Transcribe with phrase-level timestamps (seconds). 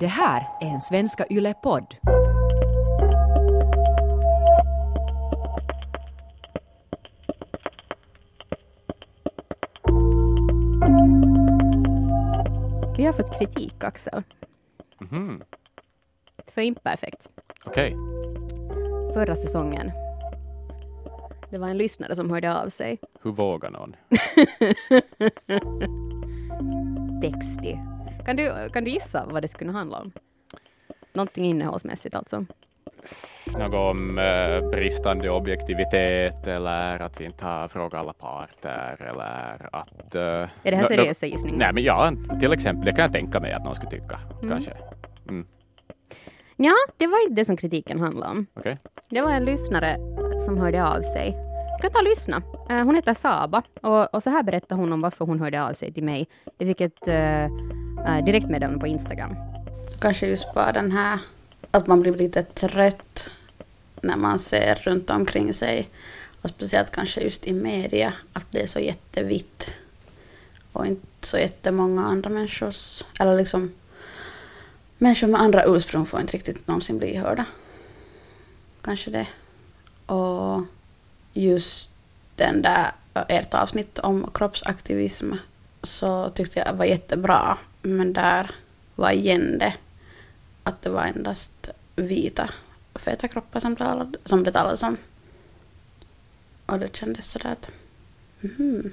[0.00, 1.94] Det här är en Svenska Yle-podd.
[12.96, 14.22] Vi har fått kritik, Axel.
[14.98, 15.42] Mhm,
[16.46, 17.28] För imperfekt.
[17.64, 17.96] Okej.
[19.14, 19.90] Förra säsongen.
[21.50, 22.98] Det var en lyssnare som hörde av sig.
[23.22, 23.96] Hur vågar någon?
[27.22, 27.78] Textig.
[28.26, 30.12] Kan du, kan du gissa vad det skulle handla om?
[31.12, 32.44] Någonting innehållsmässigt alltså.
[33.58, 40.14] Något om eh, bristande objektivitet eller att vi inte har frågat alla parter eller att...
[40.14, 41.58] eh, Är det här seriösa gissningar?
[41.58, 44.48] Nej, men ja, till exempel, det kan jag tänka mig att någon skulle tycka, Mm.
[44.48, 44.72] kanske.
[45.28, 45.46] Mm.
[46.56, 48.46] Ja, det var inte det som kritiken handlade om.
[48.54, 48.78] Okej.
[49.08, 49.96] Det var en lyssnare
[50.40, 51.30] som hörde av sig.
[51.76, 52.42] Du kan ta och lyssna.
[52.70, 55.72] Eh, hon heter Saba och, och så här berättar hon om varför hon hörde av
[55.72, 56.26] sig till mig.
[56.58, 57.08] Jag fick ett
[58.04, 59.36] Eh, uh, direktmeddelande på Instagram.
[60.00, 61.18] Kanske just bara den här
[61.70, 63.30] att man blir lite trött
[64.00, 65.88] när man ser runt omkring sig.
[66.42, 69.70] Och speciellt kanske just i media, att det är så jättevitt.
[70.72, 73.72] Och inte så jättemånga andra människors, eller liksom
[74.98, 77.44] människor med andra ursprung får inte riktigt någonsin bli hörda.
[78.82, 79.26] Kanske det.
[80.12, 80.62] Och
[81.32, 81.90] just
[82.36, 82.92] den där,
[83.28, 85.32] ert avsnitt om kroppsaktivism
[85.82, 87.58] så tyckte jag var jättebra.
[87.86, 88.54] Men där
[88.94, 89.74] var igen det
[90.62, 92.50] att det var endast vita
[92.94, 94.96] feta kroppar som, talade, som det talades om.
[96.66, 97.70] Och det kändes sådär att
[98.40, 98.92] mhm,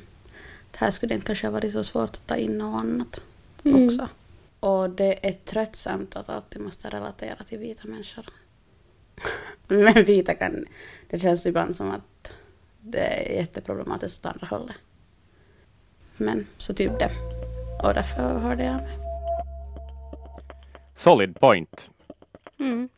[0.72, 3.22] det här skulle inte kanske varit så svårt att ta in något annat
[3.66, 3.86] Mm.
[3.86, 4.08] också.
[4.60, 8.26] Och det är tröttsamt att alltid måste relatera till vita människor.
[9.68, 10.66] Men vita kan,
[11.10, 12.34] det känns ibland som att
[12.82, 14.76] det är jätteproblematiskt åt andra hållet.
[16.18, 17.33] Men så typ det.
[17.84, 18.98] Och därför hörde jag mig.
[20.96, 21.90] Solid point.
[22.60, 22.90] Mm.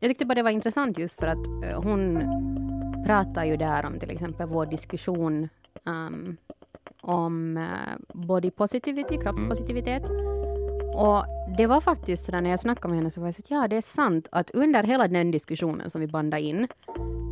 [0.00, 2.18] Jag tyckte bara det var intressant just för att eh, hon
[3.06, 5.48] pratar ju där om till exempel vår diskussion
[5.84, 6.36] um,
[7.00, 10.02] om uh, body positivity, kroppspositivitet.
[10.94, 11.24] Och
[11.58, 13.68] det var faktiskt sådär när jag snackade med henne så var jag så att ja,
[13.68, 16.68] det är sant att under hela den diskussionen som vi bandade in,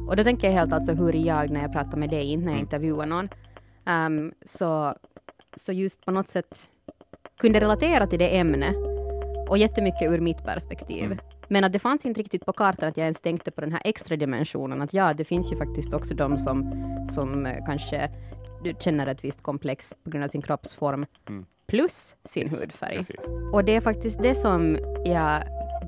[0.09, 2.45] och då tänker jag helt alltså hur är jag när jag pratar med dig, inte
[2.45, 2.65] när jag Mm.
[2.65, 3.29] intervjuar någon,
[3.87, 4.95] um, så,
[5.57, 6.69] så just på något sätt
[7.37, 8.77] kunde relatera till det ämnet
[9.49, 11.05] och jättemycket ur mitt perspektiv.
[11.05, 11.19] Mm.
[11.49, 13.83] Men att det fanns inte riktigt på kartan att jag ens tänkte på den här
[13.85, 16.73] extra dimensionen, att ja, det finns ju faktiskt också de som,
[17.11, 18.11] som eh, kanske
[18.79, 21.47] känner ett visst komplex på grund av sin kroppsform, Mm.
[21.67, 22.97] plus sin Precis, hudfärg.
[22.97, 23.17] Precis.
[23.53, 25.43] Och det är faktiskt det som jag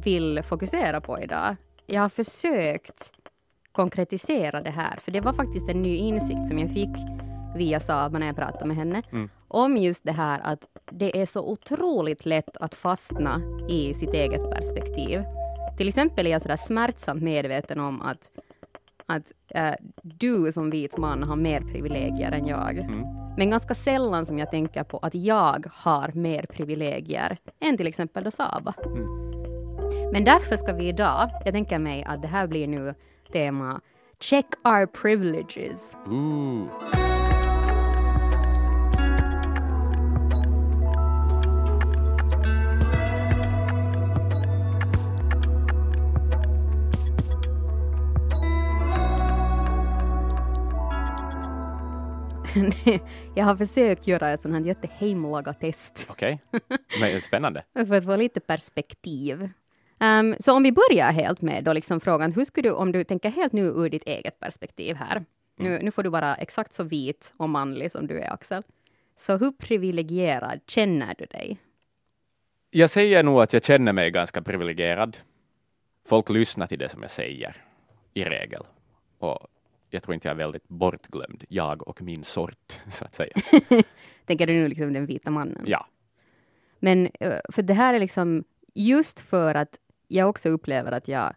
[0.04, 1.56] vill fokusera på idag.
[1.86, 3.12] Jag har försökt
[3.72, 6.96] konkretisera det här, för det var faktiskt en ny insikt som jag fick
[7.56, 9.28] via Saba när jag pratade med henne, Mm.
[9.48, 14.50] om just det här att det är så otroligt lätt att fastna i sitt eget
[14.50, 15.22] perspektiv.
[15.76, 18.30] Till exempel är jag sådär smärtsamt medveten om att,
[19.06, 22.78] att eh, du som vit man har mer privilegier än jag.
[22.78, 23.02] Mm.
[23.38, 28.24] Men ganska sällan som jag tänker på att jag har mer privilegier än till exempel
[28.24, 28.74] då Saba.
[28.86, 29.06] Mm.
[30.12, 32.94] Men därför ska vi idag, jag tänker mig att det här blir nu
[33.32, 33.80] tema
[34.20, 35.96] Check our privileges.
[36.06, 37.05] Ooh.
[53.34, 56.42] jag har försökt göra ett sånt här jättehemlagat test Okej.
[57.00, 57.64] Men spännande.
[57.74, 59.48] för att få lite perspektiv.
[60.00, 63.04] Ehm, så om vi börjar helt med då liksom frågan, hur skulle du, om du
[63.04, 65.24] tänker helt nu ur ditt eget perspektiv här,
[65.58, 68.62] nu, nu får du vara exakt så vit och manlig som du är Axel.
[69.18, 71.58] Så hur privilegierad känner du dig?
[72.70, 75.16] Jag säger nog att jag känner mig ganska privilegierad.
[76.08, 77.56] Folk lyssnar till det som jag säger,
[78.14, 78.62] i regel.
[79.18, 79.38] Och
[79.90, 83.32] jag tror inte jag är väldigt bortglömd, jag och min sort, så att säga.
[84.26, 85.64] Tänker du nu liksom den vita mannen?
[85.66, 85.86] Ja.
[86.78, 88.44] Men eh, för det här är liksom
[88.74, 89.78] just för att
[90.08, 91.34] jag också upplever att jag,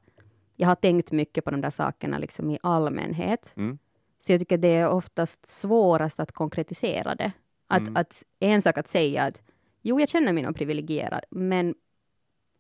[0.56, 3.54] jag har tänkt mycket på de där sakerna liksom i allmänhet.
[3.58, 3.78] Mm.
[4.20, 7.32] Så jag tycker det är oftast svårast att konkretisera det.
[7.68, 7.96] Att, Mm.
[7.98, 9.42] att en sak att säga att
[9.82, 11.76] jo, jag känner mig nog privilegierad, men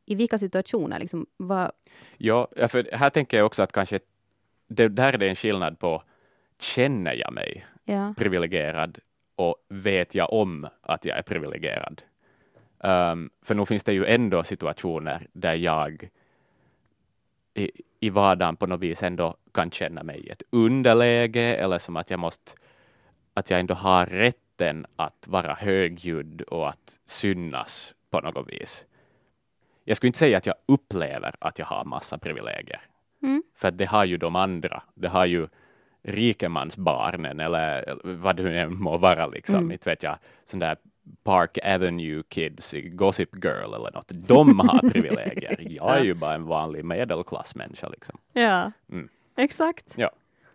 [0.06, 1.00] i vilka situationer?
[1.00, 1.72] Liksom, vad,
[2.18, 4.00] Ja, ja, för här tänker jag också att kanske
[4.70, 6.04] det, där är det en skillnad på
[6.60, 8.14] känner jag mig ja.
[8.18, 9.00] privilegierad
[9.36, 12.02] och vet jag om att jag är privilegierad?
[12.78, 16.10] Um, för nu finns det ju ändå situationer där jag
[17.54, 21.96] i, i vardagen på något vis ändå kan känna mig i ett underläge eller som
[21.98, 22.52] att jag måste,
[23.34, 28.86] att jag ändå har rätten att vara högljudd och att synas på något vis.
[29.84, 32.82] jag skulle inte säga att jag upplever att jag har massa privilegier.
[33.22, 33.44] Mm.
[33.56, 34.84] För det har ju de andra.
[34.94, 35.48] Det har ju
[36.04, 39.56] rikemansbarnen eller vad det nu må vara liksom.
[39.56, 39.72] Mm.
[39.72, 40.78] Inte vet jag, sån där
[41.24, 44.08] Park Avenue Kids i Gossip Girl eller något.
[44.10, 45.58] De har privilegier.
[45.70, 48.18] Jag är ju bara en vanlig medelklassmänniska liksom.
[48.34, 49.10] Ja, Mm.
[49.38, 49.94] exakt.
[49.96, 50.12] Ja.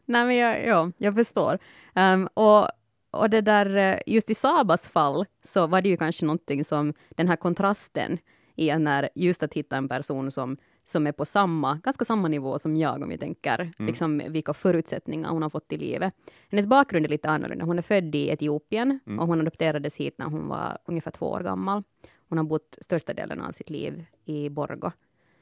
[0.06, 1.58] Nej, men jag, ja, jag förstår.
[1.94, 2.69] Ehm, och,
[3.10, 6.94] och det där, eh, just i Sabas fall så var det ju kanske någonting som
[7.10, 8.19] den här kontrasten
[8.56, 12.58] i när just att hitta en person som, som är på samma, ganska samma nivå
[12.58, 16.14] som jag om vi tänker liksom vilka förutsättningar hon har fått i livet.
[16.50, 17.64] Hennes bakgrund är lite annorlunda.
[17.64, 21.40] Hon är född i Etiopien och hon adopterades hit när hon var ungefär två år
[21.40, 21.82] gammal.
[22.28, 24.90] Hon har bott största delen av sitt liv i Borgo.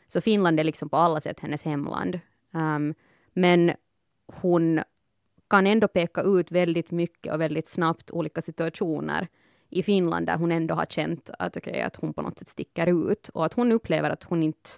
[0.09, 2.21] Så Finland är liksom på alla sätt hennes hemland.
[2.55, 2.95] Ehm,
[3.33, 3.73] men
[4.27, 4.81] hon
[5.51, 9.29] kan ändå peka ut väldigt mycket och väldigt snabbt olika situationer
[9.71, 13.11] i Finland där hon ändå har känt att, okay, att hon på något sätt sticker
[13.11, 14.71] ut och att hon upplever att hon inte...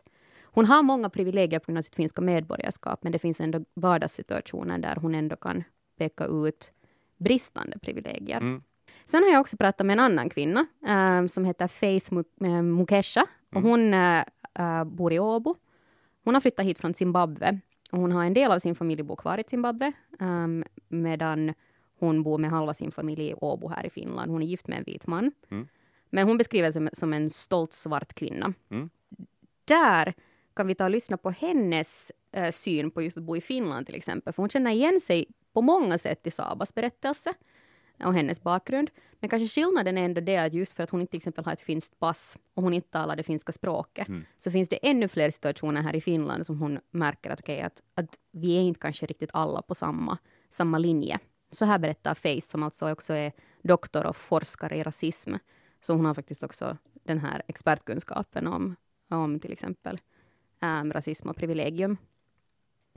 [0.54, 4.78] Hon har många privilegier på grund av sitt finska medborgarskap, men det finns ändå vardagssituationer
[4.78, 5.64] där hon ändå kan
[5.98, 6.72] peka ut
[7.16, 8.36] bristande privilegier.
[8.36, 8.62] Mm.
[9.06, 12.14] Sen har jag också pratat med en annan kvinna eh, som heter Faith
[12.44, 14.24] eh, Mukesha och hon eh,
[14.54, 15.56] eh, bor i Åbo.
[16.24, 17.60] Hon har flyttat hit från Zimbabwe
[17.90, 21.54] och hon har en del av sin familj bor kvar i Zimbabwe ehm, medan
[21.98, 24.30] hon bor med halva sin familj i Åbo här i Finland.
[24.30, 25.32] Hon är gift med en vit man.
[25.48, 25.68] Mm.
[26.10, 28.52] Men hon beskrivs som, som en stolt svart kvinna.
[28.70, 28.90] Mm.
[29.64, 30.14] Där
[30.56, 33.86] kan vi ta och lyssna på hennes eh, syn på just att bo i Finland
[33.86, 34.32] till exempel.
[34.32, 37.34] För hon känner igen sig på många sätt i Sabas berättelse
[38.04, 38.90] och hennes bakgrund.
[39.20, 41.52] Men kanske skillnaden är ändå det att just för att hon inte till exempel har
[41.52, 44.24] ett finskt pass och hon inte talar det finska språket, Mm.
[44.38, 47.82] så finns det ännu fler situationer här i Finland som hon märker att, okay, att,
[47.94, 50.18] att vi är inte kanske riktigt alla på samma,
[50.50, 51.18] samma linje.
[51.50, 55.34] Så här berättar Face, som alltså också är doktor och forskare i rasism.
[55.80, 58.76] Så hon har faktiskt också den här expertkunskapen om,
[59.10, 60.00] om till exempel
[60.64, 60.92] um,
[61.34, 61.98] privilegium.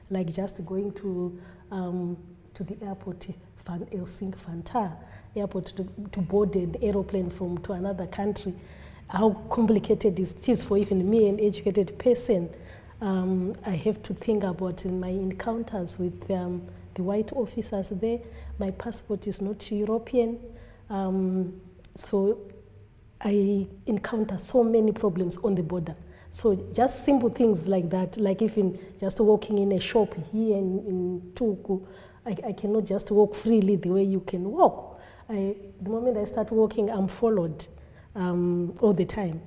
[0.09, 1.39] like just going to
[1.71, 2.17] um,
[2.53, 3.27] to the airport,
[3.65, 4.95] Vantaa
[5.35, 8.53] airport to, to board an aeroplane from to another country.
[9.09, 12.49] How complicated it is for even me, an educated person.
[13.01, 16.63] Um, I have to think about in my encounters with um,
[16.95, 18.19] the white officers there.
[18.57, 20.39] My passport is not European,
[20.89, 21.61] um,
[21.95, 22.39] so
[23.21, 25.95] I encounter so many problems on the border.
[26.37, 30.85] So just simple things like that, like even just walking in a shop here in,
[30.85, 31.83] in Tuku,
[32.27, 34.99] I, I cannot just walk freely the way you can walk.
[35.27, 37.65] I, the moment I start walking, I'm followed
[38.13, 39.41] um, all the time.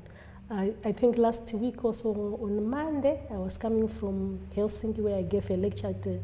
[0.51, 2.09] I, I think last week also
[2.43, 6.19] on Monday, I was coming from Helsinki where I gave a lecture at the,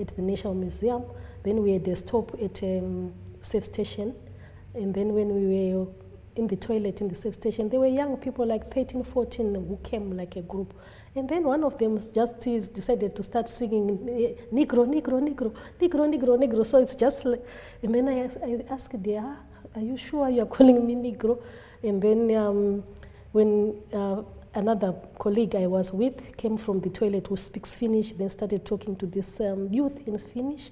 [0.00, 1.02] at the National Museum.
[1.42, 4.14] Then we had a stop at a um, safe station.
[4.72, 5.88] And then when we were
[6.36, 9.78] in the toilet in the safe station, there were young people like 13, 14 who
[9.82, 10.74] came like a group.
[11.14, 13.98] And then one of them just decided to start singing
[14.52, 16.66] Negro, Negro, Negro, Negro, Negro, Negro.
[16.66, 17.42] So it's just like,
[17.82, 19.36] and then I, I asked her, "Ah,
[19.74, 21.42] are you sure you are calling me Negro?
[21.82, 22.84] And then um,
[23.32, 24.22] when uh,
[24.54, 28.94] another colleague I was with came from the toilet who speaks Finnish, then started talking
[28.96, 30.70] to this um, youth in Finnish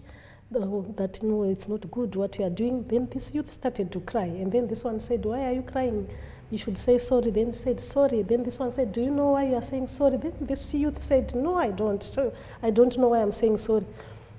[0.56, 2.84] Oh, that no, it's not good what you are doing.
[2.88, 6.08] Then this youth started to cry, and then this one said, "Why are you crying?
[6.50, 8.22] You should say sorry." Then said sorry.
[8.22, 11.02] Then this one said, "Do you know why you are saying sorry?" Then this youth
[11.02, 12.02] said, "No, I don't.
[12.02, 13.86] So I don't know why I'm saying sorry."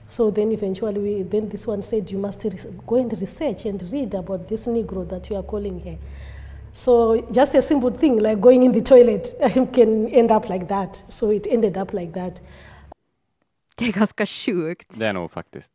[0.07, 3.81] So then eventually, we, then this one said, "You must res- go and research and
[3.91, 5.97] read about this Negro that you are calling here.
[6.71, 9.33] So just a simple thing like going in the toilet
[9.73, 11.03] can end up like that.
[11.07, 12.41] So it ended up like that.
[13.77, 14.89] Det är ganska sjukt.
[14.99, 15.71] Det är nog faktiskt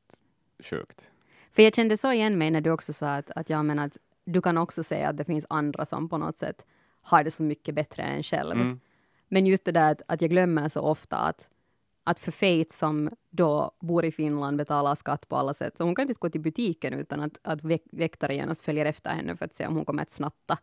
[0.62, 1.04] sjukt.
[1.52, 3.96] För jag kände så igen mig när du också sa att, att jag menar att
[4.24, 6.66] du kan också säga att det finns andra som på något sätt
[7.02, 8.52] har det så mycket bättre än själv.
[8.52, 8.80] Mm.
[9.28, 11.48] Men just det där att, att jag glömmer så ofta att,
[12.04, 15.94] att för Faith som då bor i Finland, betalar skatt på alla sätt, så hon
[15.94, 19.44] kan inte gå till butiken utan att, att väk, väktare genast följer efter henne för
[19.44, 20.58] att se om hon kommer att snatta.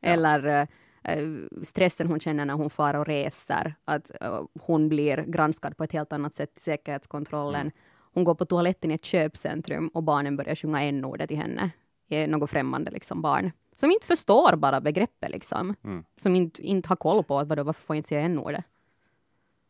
[0.00, 0.66] Eller eh,
[1.12, 1.28] eh,
[1.62, 5.92] stressen hon känner när hon far och reser, att eh, hon blir granskad på ett
[5.92, 7.70] helt annat sätt i säkerhetskontrollen.
[8.14, 11.70] Hon går på toaletten i ett köpcentrum och barnen börjar sjunga n-ordet till henne.
[12.08, 13.52] Är något främmande liksom barn.
[13.74, 15.74] Som inte förstår bara begreppet liksom.
[15.84, 16.04] Mm.
[16.22, 18.64] Som inte, inte har koll på att vadå, varför får jag inte säga n-ordet.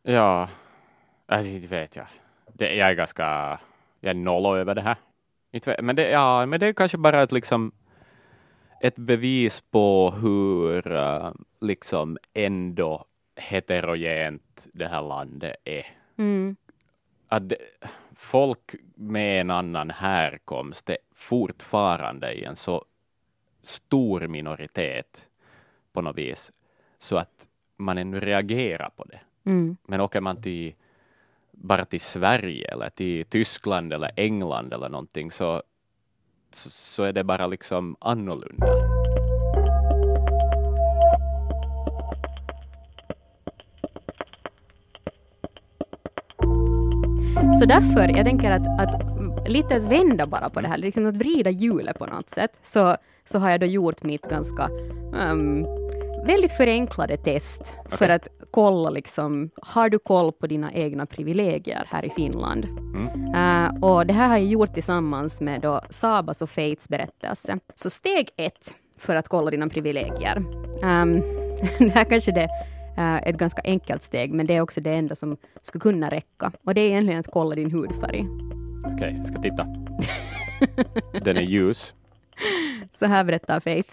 [0.03, 0.49] Ja,
[1.25, 2.07] alltså, inte vet jag.
[2.53, 3.59] Det, jag är ganska,
[3.99, 4.95] jag är noll över det här.
[5.51, 7.71] Inte men, det, ja, men det är kanske bara ett, liksom,
[8.81, 11.31] ett bevis på hur uh,
[11.61, 15.85] liksom ändå heterogent det här landet är.
[16.17, 16.55] Mm.
[17.27, 17.57] Att det,
[18.15, 22.85] folk med en annan härkomst är fortfarande i en så
[23.61, 25.27] stor minoritet
[25.93, 26.51] på något vis,
[26.99, 29.19] så att man ännu reagerar på det.
[29.43, 29.77] Mm.
[29.87, 30.73] Men åker man till,
[31.51, 35.63] bara till Sverige eller till Tyskland eller England eller någonting så,
[36.51, 39.02] så, så är det bara liksom annorlunda.
[47.59, 49.13] Så därför, jag tänker att, att
[49.47, 52.97] lite att vända bara på det här, liksom att vrida hjulet på något sätt, så,
[53.25, 54.69] så har jag då gjort mitt ganska
[55.31, 55.65] um,
[56.25, 62.05] väldigt förenklade test för att kolla liksom, har du koll på dina egna privilegier här
[62.05, 62.65] i Finland?
[62.65, 63.35] Mm.
[63.35, 67.59] Uh, och det här har jag gjort tillsammans med då Sabas och Fates berättelse.
[67.75, 70.37] Så steg ett för att kolla dina privilegier.
[70.83, 71.21] Um,
[71.79, 72.49] det här kanske det
[72.97, 76.51] ett ganska enkelt steg, men det är också det enda som skulle kunna räcka.
[76.63, 78.25] Och det är egentligen att kolla din hudfärg.
[78.95, 79.67] Okej, jag ska titta.
[81.25, 81.93] Den är ljus.
[82.99, 83.89] Så här berättar Faith.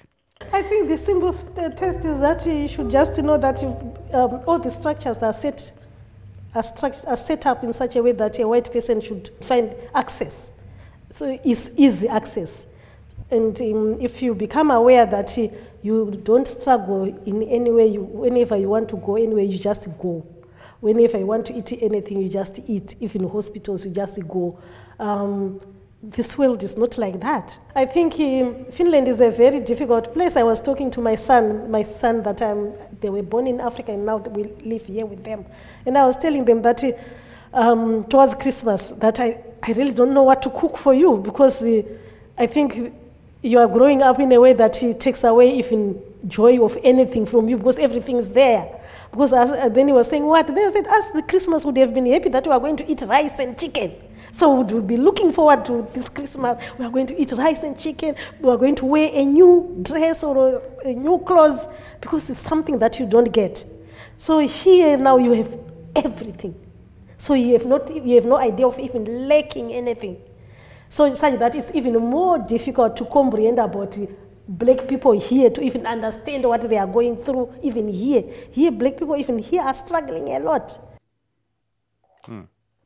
[0.53, 3.69] I think the simple t- test is that you should just know that if,
[4.15, 5.75] um, all the structures are set,
[6.55, 9.75] are, struct- are set up in such a way that a white person should find
[9.95, 10.53] access.
[11.11, 12.67] So it's easy access.
[13.31, 15.49] And um, if you become aware that uh,
[15.83, 19.89] you don't struggle in any way, you, whenever you want to go anywhere, you just
[19.99, 20.27] go.
[20.81, 22.97] Whenever you want to eat anything, you just eat.
[23.01, 24.59] In hospitals, you just go.
[24.99, 25.61] Um,
[26.03, 27.59] this world is not like that.
[27.75, 30.37] I think um, Finland is a very difficult place.
[30.37, 33.93] I was talking to my son, my son that um, they were born in Africa
[33.93, 35.45] and now we live here with them.
[35.85, 36.83] And I was telling them that
[37.53, 41.63] um, towards Christmas that I, I really don't know what to cook for you because
[41.63, 41.83] uh,
[42.39, 42.95] I think
[43.43, 47.49] you are growing up in a way that takes away even joy of anything from
[47.49, 48.81] you because everything is there.
[49.11, 50.47] Because as, uh, then he was saying, what?
[50.47, 53.03] They said, us, the Christmas would have been happy that we are going to eat
[53.03, 53.93] rice and chicken.
[54.33, 56.63] So we would be looking forward to this Christmas.
[56.79, 58.15] We are going to eat rice and chicken.
[58.41, 61.67] We are going to wear a new dress or a, a new clothes
[62.01, 63.65] because it's something that you don't get.
[64.17, 65.59] So here now you have
[65.97, 66.55] everything.
[67.19, 70.23] So you have, not, you have no idea of even lacking anything.
[70.91, 73.97] So such that it's even more difficult to comprehend about
[74.47, 78.25] black people here to even understand what they are going through even here.
[78.53, 80.81] Here, black people even here are struggling a lot.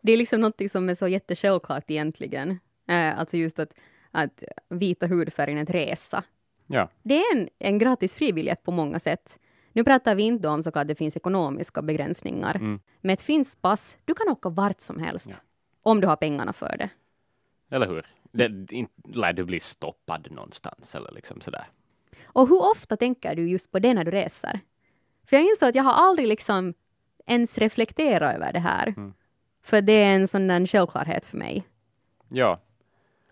[0.00, 2.50] Det är liksom något som är så jättesjälvklart egentligen.
[2.88, 3.72] Eh, alltså just att,
[4.10, 6.24] att vita hudfärgen är ett resa.
[6.66, 9.38] Ja, Det är en, en gratis fribiljett på många sätt.
[9.72, 12.56] Nu pratar vi inte om såklart att det finns ekonomiska begränsningar.
[12.56, 12.80] Mm.
[13.00, 15.28] Med ett finskt pass, du kan åka vart som helst.
[15.30, 15.36] Ja.
[15.82, 16.90] Om du har pengarna för det.
[17.70, 18.06] Eller hur?
[18.32, 21.66] Det, inte lär du bli stoppad någonstans eller liksom sådär.
[22.24, 24.60] Och hur ofta tänker du just på det när du reser?
[25.26, 26.74] För jag insåg att jag har aldrig liksom
[27.26, 28.94] ens reflekterat över det här.
[28.96, 29.14] Mm.
[29.62, 31.66] För det är en sån där självklarhet för mig.
[32.28, 32.60] Ja,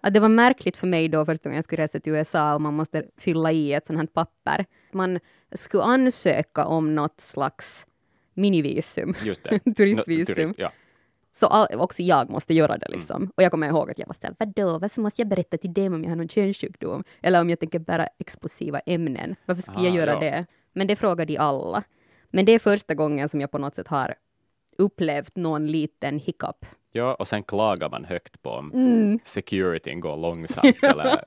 [0.01, 2.61] Att det var märkligt för mig då första gången jag skulle resa till USA och
[2.61, 4.67] man måste fylla i ett sånt här papper.
[4.93, 5.21] Man
[5.55, 7.87] skulle ansöka om något slags
[8.35, 9.15] minivisum,
[9.77, 10.35] turistvisum.
[10.35, 10.73] Turist, ja.
[11.35, 13.33] Så all, också jag måste göra det liksom.
[13.37, 15.95] Och jag kommer ihåg att jag var såhär, vadå, varför måste jag berätta till dem
[15.95, 17.05] om jag har någon könssjukdom?
[17.23, 19.37] Eller om jag tänker bära explosiva ämnen.
[19.47, 20.21] Varför jag Ah, göra ja.
[20.21, 20.47] det?
[20.73, 21.83] Men det frågar de alla.
[22.31, 24.15] Men det är första gången som jag på något sätt har
[24.79, 26.67] upplevt någon liten hiccup.
[26.93, 29.19] ja, och sen klagar man högt på om Mm.
[29.25, 31.25] securityn går långsamt eller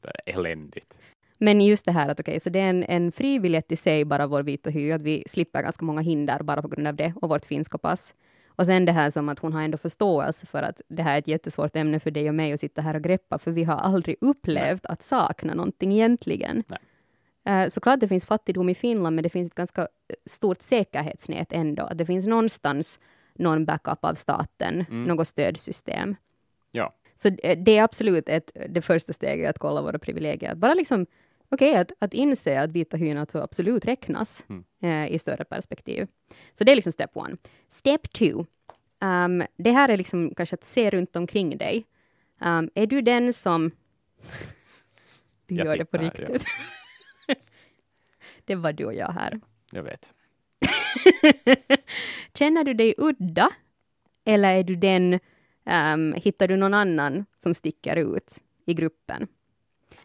[0.00, 0.98] det är eländigt.
[1.38, 4.26] Men just det här att okej, så det är en, en frivillighet i sig, bara
[4.26, 7.28] vår vita hy, att vi slipper ganska många hinder bara på grund av det och
[7.28, 8.14] vårt finska pass.
[8.56, 11.18] Och sen det här som att hon har ändå förståelse för att det här är
[11.18, 13.74] ett jättesvårt ämne för dig och mig att sitta här och greppa, för vi har
[13.76, 16.62] aldrig upplevt att sakna någonting egentligen.
[16.66, 16.78] Nej.
[17.44, 19.86] Eh, såklart det finns fattigdom i Finland, men det finns ett ganska eh,
[20.26, 21.82] stort säkerhetsnät ändå.
[21.82, 23.00] Att det finns någonstans
[23.34, 25.04] någon backup av staten, Mm.
[25.04, 26.16] något stödsystem.
[26.70, 30.52] Ja, Så eh, det är absolut ett, det första steget, att kolla våra privilegier.
[30.52, 31.06] Att bara liksom,
[31.52, 34.64] okej, att, att inse att vita hyn alltså absolut räknas Mm.
[34.82, 36.08] eh, i större perspektiv.
[36.54, 37.36] Så det är liksom step one.
[37.68, 38.44] Step two.
[39.00, 41.86] Um, det här är liksom kanske att se runt omkring dig.
[42.40, 43.70] Um, är du den som...
[45.46, 46.02] du Jag gör det på ja.
[46.02, 46.44] riktigt.
[48.44, 49.40] det var du och jag här.
[49.70, 50.12] jag vet.
[52.34, 53.50] Känner du dig udda?
[54.24, 55.20] Eller är du den,
[55.64, 59.26] ehm, hittar du någon annan som sticker ut i gruppen?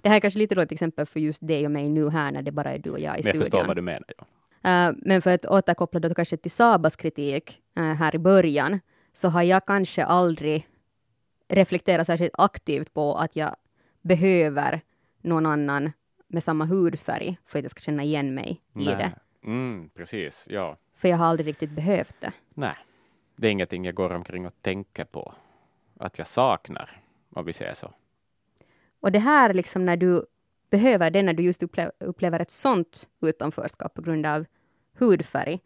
[0.01, 2.31] Det här är kanske lite då ett exempel för just dig och mig nu här
[2.31, 3.67] när det bara är du och jag i Men jag förstår studion.
[3.67, 4.03] vad du menar.
[4.17, 4.25] Ja.
[4.87, 8.79] Eh, men för att återkoppla då kanske till Sabas kritik eh, här i början,
[9.13, 10.67] så har jag kanske aldrig
[11.47, 13.55] reflekterat särskilt aktivt på att jag
[14.01, 14.81] behöver
[15.21, 15.91] någon annan
[16.27, 18.85] med samma hudfärg för att jag ska känna igen mig i Nej.
[18.85, 19.11] det.
[19.43, 20.77] Mm, precis, ja.
[20.95, 22.31] För jag har aldrig riktigt behövt det.
[22.53, 22.75] Nej,
[23.35, 25.33] det är ingenting jag går omkring och tänker på
[25.99, 27.01] att jag saknar,
[27.33, 27.93] om vi säger så.
[28.99, 30.25] Och det här liksom när du
[30.69, 34.45] behöver det, när du just upple- upplever ett sånt utanförskap på grund av
[34.99, 35.59] hudfärg.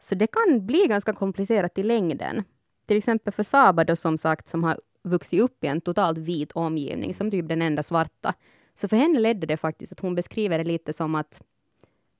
[0.00, 2.44] Så det kan bli ganska komplicerat i längden.
[2.86, 6.52] Till exempel för Saba då som sagt, som har vuxit upp i en totalt vit
[6.52, 8.34] omgivning, som typ den enda svarta.
[8.74, 11.42] Så för henne ledde det faktiskt att hon beskriver det lite som att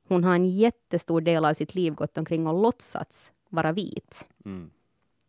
[0.09, 4.29] hon har en jättestor del av sitt liv gått omkring och låtsats vara vit.
[4.45, 4.71] Mm.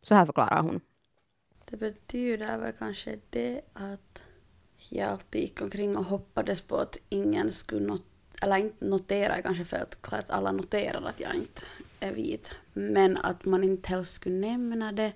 [0.01, 0.82] Så här förklarar hon.
[1.65, 4.24] Det betyder väl kanske det att
[4.89, 8.03] jag alltid gick omkring och hoppades på att ingen skulle not
[8.41, 11.62] eller inte notera, kanske för att klart alla noterar att jag inte
[12.00, 12.51] är vit.
[12.74, 15.13] Men att man inte helst skulle nämna det.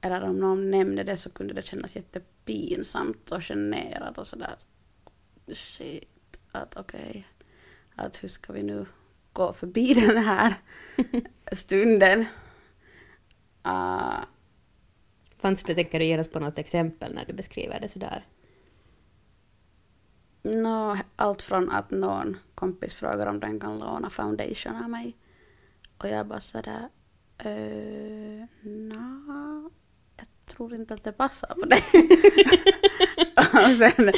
[0.00, 4.54] Eller om någon nämnde det så kunde det kännas jättepinsamt och generat och sådär.
[5.54, 7.00] Shit, att okej.
[7.08, 7.22] Okay,
[7.94, 8.86] att hur ska vi nu
[9.32, 10.54] gå förbi den här
[11.52, 12.20] stunden?
[13.66, 14.24] Uh,
[15.42, 18.24] Fanns det, tänker du, genast på något exempel när du beskriver det sådär?
[20.42, 25.16] No, allt från att någon kompis frågar om den kan låna foundation av mig.
[25.98, 26.88] Och jag bara sådär,
[27.46, 29.70] uh, no,
[30.16, 31.82] jag tror inte att det passar på dig.
[33.66, 34.12] och sen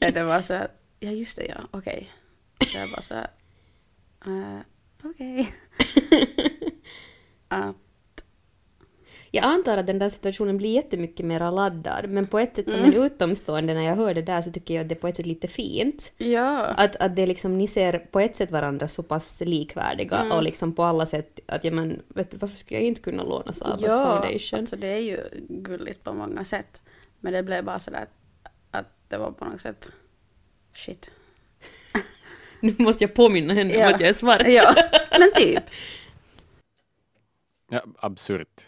[0.00, 2.10] är det bara så här, ja just det ja, okej.
[2.54, 2.68] Okay.
[2.68, 3.30] Så jag bara så här,
[4.26, 4.60] uh,
[5.04, 5.54] okej.
[7.50, 7.74] Okay.
[9.30, 12.80] Jag antar att den där situationen blir jättemycket mer laddad, men på ett sätt som
[12.80, 12.92] mm.
[12.92, 15.16] en utomstående när jag hör det där så tycker jag att det är på ett
[15.16, 16.12] sätt lite fint.
[16.18, 16.64] Ja.
[16.64, 20.32] Att, att det liksom, ni ser på ett sätt varandra så pass likvärdiga mm.
[20.32, 23.22] och liksom på alla sätt att ja men vet du varför skulle jag inte kunna
[23.22, 24.60] låna Sabas ja, foundation?
[24.60, 26.82] alltså det är ju gulligt på många sätt.
[27.20, 29.90] Men det blev bara sådär att, att det var på något sätt
[30.74, 31.10] shit.
[32.60, 33.86] nu måste jag påminna henne ja.
[33.86, 34.42] om att jag är svart.
[34.46, 34.74] ja,
[35.18, 35.64] men typ.
[37.70, 38.64] Ja, absurt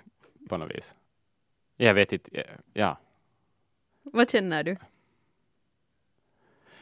[0.51, 0.95] på något vis.
[1.77, 2.97] Jag vet inte, ja.
[4.03, 4.77] Vad känner du?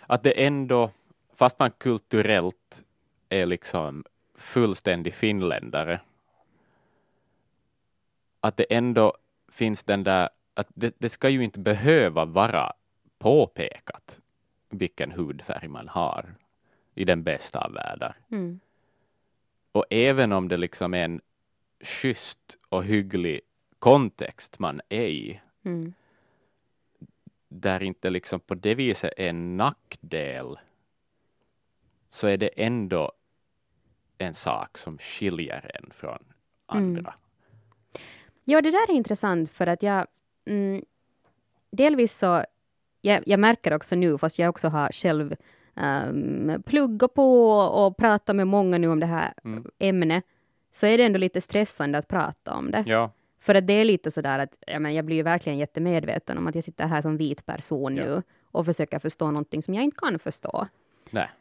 [0.01, 0.91] Att det ändå,
[1.35, 2.85] fast man kulturellt
[3.29, 6.01] är liksom fullständig finländare,
[8.41, 9.17] att det ändå
[9.49, 12.73] finns den där, att det, det ska ju inte behöva vara
[13.19, 14.21] påpekat
[14.69, 16.35] vilken hudfärg man har
[16.95, 18.17] i den bästa av världar.
[18.31, 18.61] Mm.
[19.73, 21.21] Och även om det liksom är en
[21.81, 23.41] schysst och hygglig
[23.78, 25.41] kontext man är i.
[25.64, 25.95] Mm.
[27.49, 30.58] Där inte liksom på det viset är en nackdel
[32.08, 33.12] så är det ändå
[34.19, 36.25] en sak som skiljer en från
[36.67, 37.00] andra.
[37.00, 38.04] Mm.
[38.45, 40.06] Ja, det där är intressant för att jag
[40.45, 40.84] mm,
[41.71, 42.45] delvis så
[43.00, 45.36] jag, jag, märker också nu, fast jag också har själv
[45.75, 49.71] um, pluggat på och pratat med många nu om det här mm.
[49.78, 50.25] ämnet,
[50.73, 52.84] så är det ändå lite stressande att prata om det.
[52.86, 53.12] Ja.
[53.41, 56.47] För att det är lite sådär att ja, men jag blir ju verkligen jättemedveten om
[56.47, 58.05] att jag sitter här som vit person ja.
[58.05, 60.67] nu och försöker förstå någonting som jag inte kan förstå.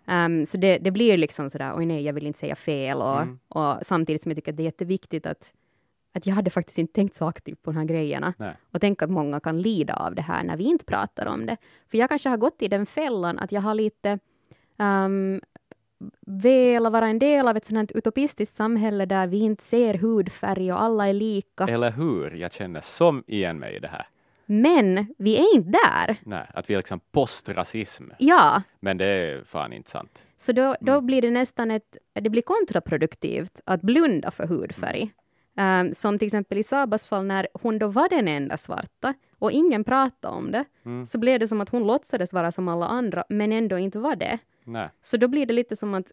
[0.08, 3.22] Um, så det, det, blir liksom sådär, oj nej, jag vill inte säga fel och,
[3.22, 3.40] mm.
[3.48, 5.54] och samtidigt som jag tycker att det är jätteviktigt att,
[6.14, 8.34] att jag hade faktiskt inte tänkt så aktivt på de här grejerna.
[8.38, 8.56] Nej.
[8.72, 11.58] Och tänk att många kan lida av det här när vi inte pratar om det.
[11.88, 14.20] För jag kanske har gått i den fällan att jag har lite
[14.78, 15.42] um,
[16.26, 20.82] vilja vara en del av ett sådant utopistiskt samhälle där vi inte ser hudfärg och
[20.82, 21.64] alla är lika.
[21.64, 22.32] Eller hur?
[22.32, 24.08] Jag känner som igen mig i det här.
[24.46, 26.16] Men vi är inte där.
[26.24, 28.04] Nej, att vi är liksom postrasism.
[28.18, 28.62] Ja.
[28.80, 30.24] Men det är fan inte sant.
[30.38, 31.06] Så då, då mm.
[31.06, 35.12] blir det nästan ett, det blir kontraproduktivt att blunda för hudfärg.
[35.60, 39.52] Um, som till exempel i Sabas fall när hon då var den enda svarta och
[39.52, 41.08] ingen pratade om det, mm.
[41.08, 44.16] så blev det som att hon låtsades vara som alla andra, men ändå inte var
[44.16, 44.40] det.
[44.67, 44.89] Nej.
[45.01, 46.12] Så då blir det lite som att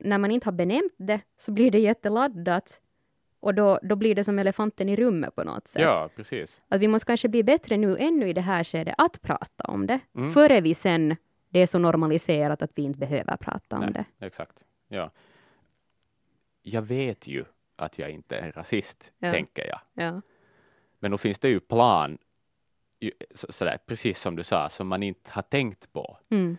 [0.00, 2.80] när man inte har benämnt det så blir det jätteladdat
[3.40, 5.82] och då, då blir det som elefanten i rummet på något sätt.
[5.82, 6.62] Ja, precis.
[6.68, 9.86] Att vi måste kanske bli bättre nu ännu i det här skedet att prata om
[9.86, 10.32] det, mm.
[10.32, 11.16] före vi sen
[11.48, 14.26] det är så normaliserat att vi inte behöver prata om Nej, det.
[14.26, 14.64] Exakt.
[14.88, 15.10] Ja.
[16.62, 17.44] Jag vet ju
[17.76, 19.30] att jag inte är rasist, ja.
[19.30, 19.80] tänker jag.
[20.04, 20.20] Ja.
[20.98, 22.18] Men då finns det ju plan,
[23.32, 26.18] sådär, precis som du sa, som man inte har tänkt på.
[26.30, 26.56] Mm.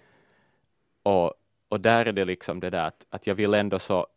[1.04, 1.34] Och,
[1.70, 4.08] och där är det liksom det där att, att jag vill ändå så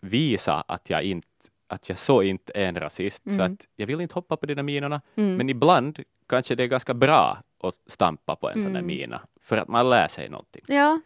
[0.00, 1.28] visa att jag inte
[1.66, 3.38] att jag så inte är en rasist, mm.
[3.38, 5.36] så att jag vill inte hoppa på de där minorna, mm.
[5.36, 8.64] men ibland kanske det är ganska bra att stampa på en mm.
[8.64, 8.86] sån där mm.
[8.86, 10.62] mina, för att man lär sig någonting.
[10.66, 11.00] Ja,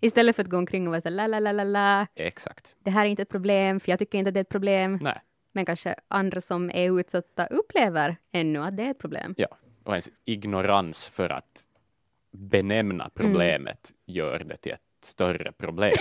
[0.00, 2.06] istället för att gå omkring och vara så la la la la la.
[2.14, 2.74] Exakt.
[2.82, 4.98] Det här är inte ett problem, för jag tycker inte att det är ett problem.
[5.02, 5.20] Nej.
[5.52, 9.34] Men kanske andra som är utsatta upplever ännu att det är ett problem.
[9.36, 9.48] Ja,
[9.84, 11.66] och ens ignorans för att
[12.32, 13.10] benämna mm.
[13.14, 14.16] problemet mm.
[14.16, 15.94] gör det till ett större problem.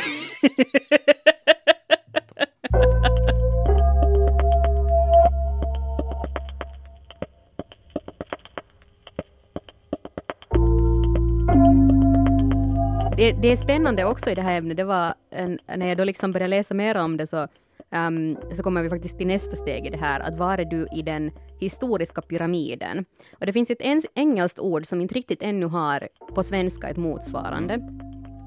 [13.20, 16.04] det, det, är spännande också i det här ämnet, det var en, när jag då
[16.04, 17.48] liksom började läsa mer om det så
[17.92, 20.88] ehm, så kommer vi faktiskt till nästa steg i det här, att var är du
[20.94, 23.06] i den historiska pyramiden?
[23.40, 26.98] Och det finns ett ens- engelskt ord som inte riktigt ännu har på svenska ett
[26.98, 27.80] motsvarande,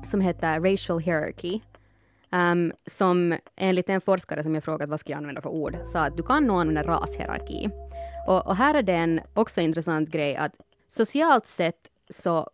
[0.04, 1.60] som heter racial hierarchy.
[2.32, 6.00] Ehm, som enligt en forskare som jag frågat vad ska jag använda för ord, sa
[6.00, 7.70] att du kan nog använda rashierarki.
[8.28, 10.52] Och, och här är det en också intressant grej att
[10.88, 12.50] socialt sett så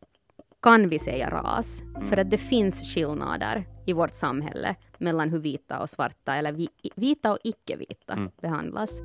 [0.63, 5.79] kan vi säga ras, för att det finns skillnader i vårt samhälle mellan hur vita
[5.81, 9.01] och svarta, eller vi, vita och icke-vita behandlas.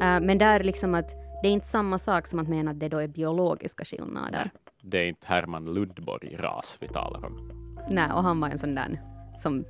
[0.00, 1.10] Eh, men där är liksom att
[1.42, 4.50] det är inte samma sak som att mena att det då är biologiska skillnader.
[4.82, 7.52] Det är inte Herman Lundborg ras vi talar om.
[7.90, 9.00] Nej, och han var en sån där
[9.42, 9.64] som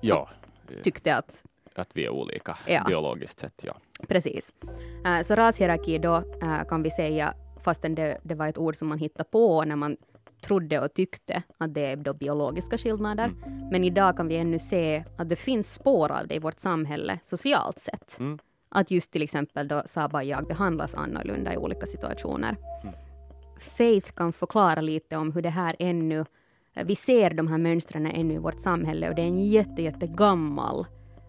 [0.00, 0.28] Ja,
[0.82, 2.84] tyckte att att vi är olika Ja.
[2.86, 3.74] biologiskt sett, ja.
[4.08, 4.52] Precis.
[5.06, 8.88] Eh, så rashierarki då eh, kan vi säga, fastän det, det var ett ord som
[8.88, 9.96] man hittade på när man
[10.40, 13.32] trodde och tyckte att det är då biologiska skillnader.
[13.70, 17.18] Men idag kan vi ännu se att det finns spår av det i vårt samhälle
[17.22, 18.18] socialt sett.
[18.18, 18.38] Mm.
[18.68, 22.56] Att just till exempel då Saba och jag behandlas annorlunda i olika situationer.
[23.76, 26.24] Faith kan förklara lite om hur det här ännu,
[26.84, 30.06] vi ser de här mönstren ännu i vårt samhälle och det är en jätte, jätte
[30.06, 30.86] gammal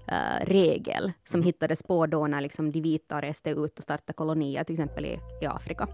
[0.07, 4.63] eh, regel som hittades på då när liksom de vita reste ut och startade kolonier,
[4.63, 5.87] till exempel i, i Afrika.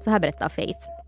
[0.00, 0.99] Så här berättar Faith.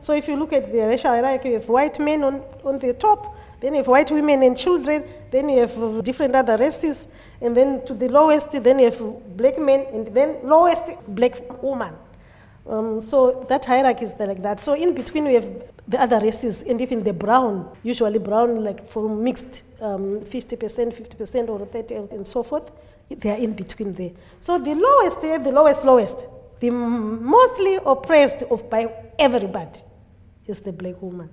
[0.00, 2.94] So if you look at the racial hierarchy, you have white men on, on the
[2.94, 7.06] top, then you have white women and children, then you have different other races,
[7.42, 11.94] and then to the lowest, then you have black men, and then lowest, black woman.
[12.66, 14.60] Um, so that hierarchy is like that.
[14.60, 15.50] So in between, we have
[15.86, 21.48] the other races, and even the brown, usually brown, like from mixed um, 50%, 50%,
[21.48, 22.70] or 30, and so forth.
[23.10, 24.12] They are in between there.
[24.40, 26.26] So the lowest, eh, the lowest, lowest,
[26.60, 29.80] the mostly oppressed of by everybody
[30.50, 31.28] is the black woman.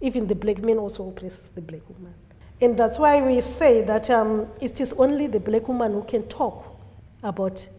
[0.00, 2.14] Even the black man also oppresses the black woman.
[2.62, 6.22] And that's why we say that um, it is only the black woman who can
[6.22, 6.64] talk
[7.22, 7.70] about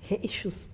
[0.00, 0.70] her issues.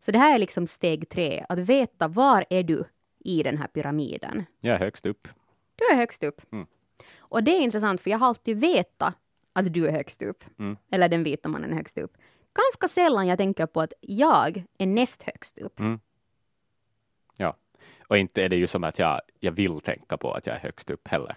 [0.00, 2.84] Så det här är liksom steg tre, att veta var är du
[3.18, 4.44] i den här pyramiden.
[4.60, 5.28] Jag är högst upp.
[5.76, 6.52] Du är högst upp.
[6.52, 6.66] Mm.
[7.18, 9.14] Och det är intressant, för jag har alltid vetat
[9.52, 10.44] att du är högst upp.
[10.58, 10.76] Mm.
[10.90, 12.12] Eller den vita mannen är högst upp.
[12.54, 15.80] Ganska sällan jag tänker på att jag är näst högst upp.
[15.80, 16.00] Mm.
[18.10, 20.56] Ja, och inte är det ju som att jag, jag vill tänka på att jag
[20.56, 21.36] är högst upp heller.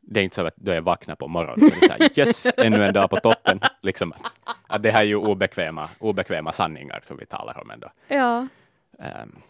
[0.00, 2.84] Det är inte så att då jag vaknar på morgonen det så här, yes, ännu
[2.84, 3.60] en dag på toppen.
[3.82, 7.90] Liksom att, att det här är ju obekväma, obekväma sanningar som vi talar om ändå.
[8.08, 8.48] Ja.
[8.98, 9.42] Ehm,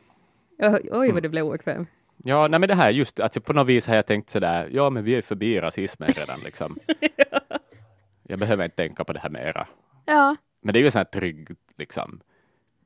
[0.91, 1.87] Oj, vad du blev obekväm.
[2.17, 4.91] ja, nej men det här just, att på något vis har jag tänkt sådär, ja
[4.91, 6.79] men vi är förbi rasismen redan liksom.
[8.29, 9.67] Jag behöver inte tänka på det här mera.
[10.05, 10.37] Ja.
[10.61, 12.21] Men det är ju en sån här trygg liksom,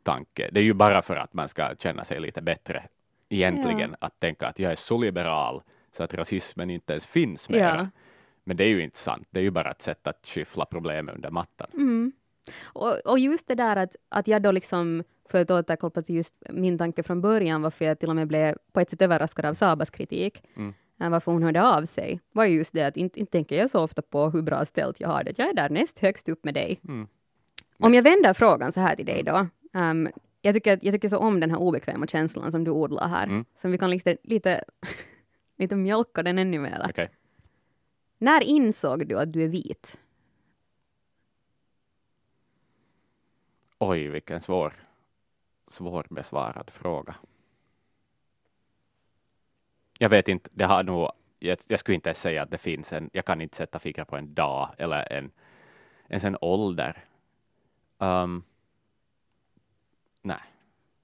[0.03, 0.51] tanke.
[0.53, 2.83] Det är ju bara för att man ska känna sig lite bättre
[3.31, 5.63] egentligen att tänka att jag är så liberal
[5.93, 7.77] så att rasismen inte ens finns mera.
[7.77, 7.89] Ja.
[8.45, 9.29] Men det är ju inte sant.
[9.31, 11.69] Det är ju bara ett sätt att skyffla problem under mattan.
[11.75, 12.13] Mm.
[12.63, 16.35] Och, och just det där att, att jag då liksom, för att återkoppla till just
[16.51, 19.55] min tanke från början, varför jag till och med blev på ett sätt överraskad av
[19.55, 20.75] Sabas kritik, Mm.
[21.01, 23.71] eh, varför hon hörde av sig, var ju just det att inte, inte tänker jag
[23.71, 25.39] så ofta på hur bra ställt jag har det.
[25.39, 26.81] Jag är där näst högst upp med dig.
[26.89, 27.07] Mm.
[27.79, 29.47] Om jag vänder frågan så här till dig då.
[29.75, 30.09] ehm,
[30.43, 33.27] jag, tycker, jag tycker så om den här obekväma känslan som du odlar här.
[33.27, 33.45] Mm.
[33.57, 34.65] Så vi kan lite, lite,
[35.57, 36.87] lite mjölka den ännu mer.
[36.89, 37.11] Okej.
[38.19, 40.01] När insåg du att du är vit?
[43.79, 44.73] Oj, vilken svår,
[45.67, 47.15] svårbesvarad fråga.
[49.99, 52.93] Jag vet inte, det har nog, jag, jag skulle inte ens säga att det finns
[52.93, 55.31] en, jag kan inte sätta fingret på en dag eller en,
[56.09, 57.05] ens en ålder.
[57.99, 58.45] Um,
[60.23, 60.41] nej,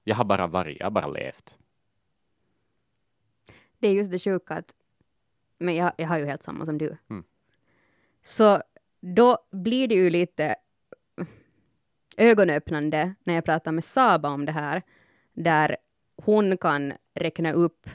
[0.03, 1.57] jag har bara varit, jag har bara levt.
[3.79, 4.73] Det är just det sjuka att,
[5.57, 6.97] men jag, jag har ju helt samma som du.
[7.09, 7.23] Mm.
[8.21, 8.61] Så
[8.99, 10.55] då blir det ju lite
[12.17, 14.81] ögonöppnande när jag pratar med Saba om det här,
[15.33, 15.77] där
[16.15, 17.89] hon kan räkna upp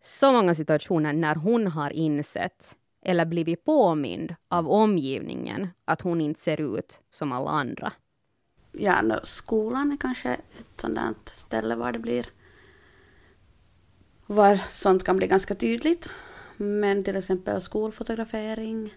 [0.00, 6.40] så många situationer när hon har insett eller blivit påmind av omgivningen att hon inte
[6.40, 7.92] ser ut som alla andra.
[8.72, 12.26] Ja, no, skolan är kanske ett sådant ställe var det blir
[14.26, 16.08] var sånt kan bli ganska tydligt.
[16.56, 18.94] Men till exempel skolfotografering.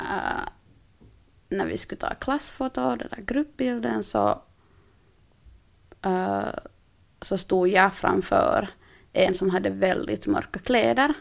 [0.00, 0.48] äh,
[1.48, 4.42] när vi skulle ta klassfoto, den där gruppbilden, så,
[6.02, 6.48] äh,
[7.20, 8.68] så stod jag framför
[9.12, 11.14] en som hade väldigt mörka kläder.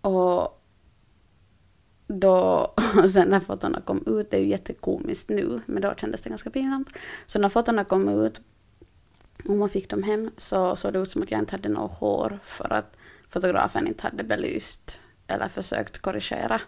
[0.00, 0.63] Och
[2.20, 2.72] då,
[3.02, 6.30] och sen när fotona kom ut, det är ju jättekomiskt nu, men då kändes det
[6.30, 6.88] ganska pinsamt.
[7.26, 8.40] Så när fotona kom ut
[9.48, 11.98] och man fick dem hem så såg det ut som att jag inte hade något
[11.98, 12.96] hår för att
[13.28, 16.60] fotografen inte hade belyst eller försökt korrigera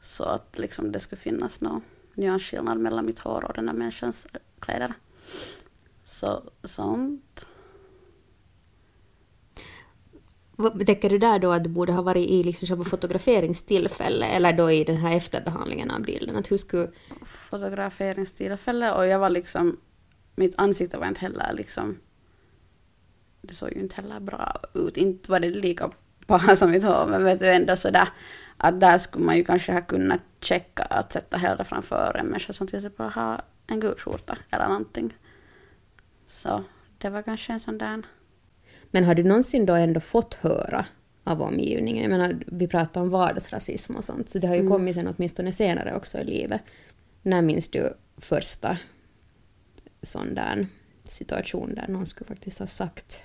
[0.00, 1.82] Så att liksom det skulle finnas någon
[2.14, 4.26] nyansskillnad mellan mitt hår och den här människans
[4.60, 4.92] kläder.
[6.04, 7.46] Så sånt.
[10.60, 14.52] Vad tänker du där då att det borde ha varit i liksom själva fotograferingstillfället eller
[14.52, 16.36] då i den här efterbehandlingen av bilden?
[16.36, 16.90] Att hur skulle...
[17.22, 19.76] Fotograferingstillfället och jag var liksom,
[20.36, 21.98] mitt ansikte var inte heller liksom,
[23.40, 24.96] det såg ju inte heller bra ut.
[24.96, 25.90] Inte var det lika
[26.26, 28.08] bra som mitt hår, men vet du ändå sådär
[28.56, 32.52] att där skulle man ju kanske ha kunnat checka att sätta hellre framför en människa
[32.52, 35.16] som till exempel har en gul skjorta eller någonting.
[36.26, 36.64] Så
[36.98, 38.02] det var kanske en sån där
[38.90, 40.86] men har du någonsin då ändå fått höra
[41.24, 42.02] av omgivningen?
[42.02, 44.72] Jag menar, vi pratar om vardagsrasism och sånt, så det har ju Mm.
[44.72, 46.60] kommit sen åtminstone senare också i livet.
[47.22, 48.78] När minns du första
[50.02, 50.66] sån där
[51.04, 53.24] situation där någon skulle faktiskt ha sagt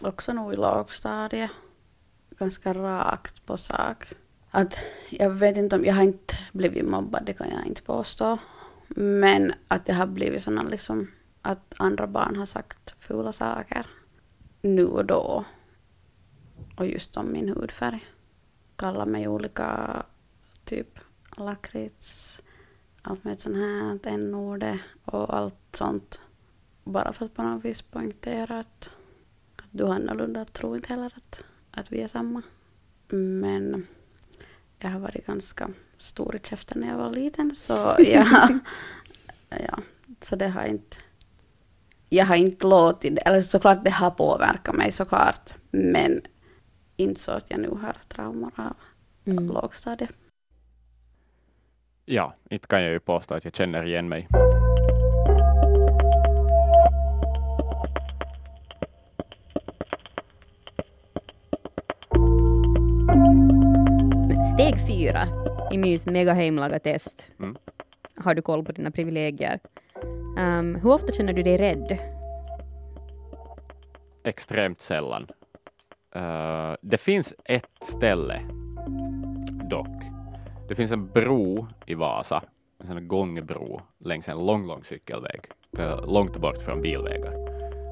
[0.00, 1.50] också nog i lågstadiet.
[2.38, 4.04] Ganska rakt på sak.
[4.50, 4.78] Att
[5.10, 8.38] jag vet inte om, jag har inte blivit mobbad, det kan jag inte påstå.
[8.96, 11.10] Men att det har blivit sådana liksom,
[11.42, 13.86] att andra barn har sagt fula saker.
[14.64, 15.44] Nu och då.
[16.76, 18.06] Och just om min hudfärg.
[18.76, 20.02] Kallar mig olika,
[20.64, 20.98] typ
[21.36, 22.40] lakrits,
[23.02, 26.20] allt med sånt här, n-ordet och allt sånt.
[26.84, 28.90] Bara för att på något vis poängtera att
[29.56, 32.42] att du har annorlunda, tror inte heller att, att vi är samma.
[33.08, 33.86] Men
[34.78, 38.58] jag har varit ganska stor i käften när jag var liten så jag,
[39.48, 39.78] ja,
[40.20, 40.96] så det har inte,
[42.14, 46.20] jag har inte låtit, eller såklart det har påverkat mig såklart, men
[46.96, 48.76] inte så att jag nu har traumor av
[49.24, 49.46] mm.
[49.46, 50.10] lågstadiet.
[52.04, 54.28] Ja, inte kan jag ju påstå att jag känner igen mig.
[64.54, 65.22] Steg fyra
[65.72, 67.32] i MYs megaheimlaga-test.
[67.38, 67.56] Mm.
[68.16, 69.60] Har du koll på dina privilegier?
[70.36, 71.98] Um, hur ofta känner du dig rädd?
[74.24, 75.26] Extremt sällan.
[76.16, 78.40] Uh, det finns ett ställe
[79.70, 80.02] dock.
[80.68, 82.42] Det finns en bro i Vasa,
[82.78, 85.40] en sån gångbro längs en lång, lång cykelväg,
[85.78, 87.34] uh, långt bort från bilvägar,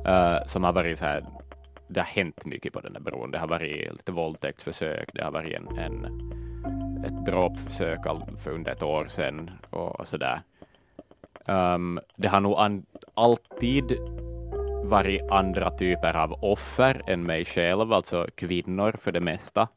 [0.08, 1.26] uh, som har varit så här,
[1.88, 3.30] det har hänt mycket på den där bron.
[3.30, 6.04] Det har varit lite våldtäktsförsök, det har varit en, en,
[7.04, 8.00] ett dråpförsök
[8.38, 10.42] för under ett år sedan och, och sådär.
[11.46, 12.56] Um, det har nog
[13.14, 13.98] alltid
[14.84, 19.68] varit andra typer av offer än mig själv, alltså kvinnor för det mesta.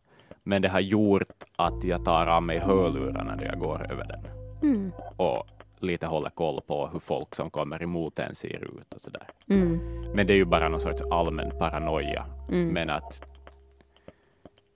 [0.44, 4.26] Men det har gjort att jag tar av mig hörlurarna när jag går över den
[4.64, 4.92] Mm.
[5.18, 5.48] och
[5.80, 9.28] lite håller koll på hur folk som kommer emot en ser ut och sådär.
[9.50, 9.80] Mm.
[10.16, 12.26] Men det är ju bara någon sorts allmän paranoia.
[12.50, 12.70] Mm.
[12.70, 13.26] Men att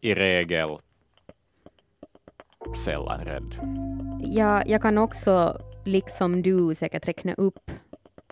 [0.01, 0.69] i regel
[2.85, 3.55] sällan rädd.
[4.21, 7.71] Ja, jag kan också, liksom du, säkert räkna upp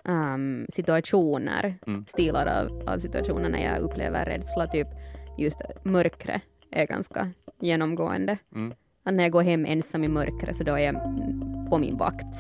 [0.08, 2.06] ehm, situationer, Mm.
[2.08, 4.88] stilar av, av situationer när jag upplever rädsla, typ
[5.38, 8.38] just mörkret är ganska genomgående.
[8.56, 8.74] Mm.
[9.04, 10.96] Att när jag går hem ensam i mörkret så då är jag
[11.70, 12.36] på min vakt.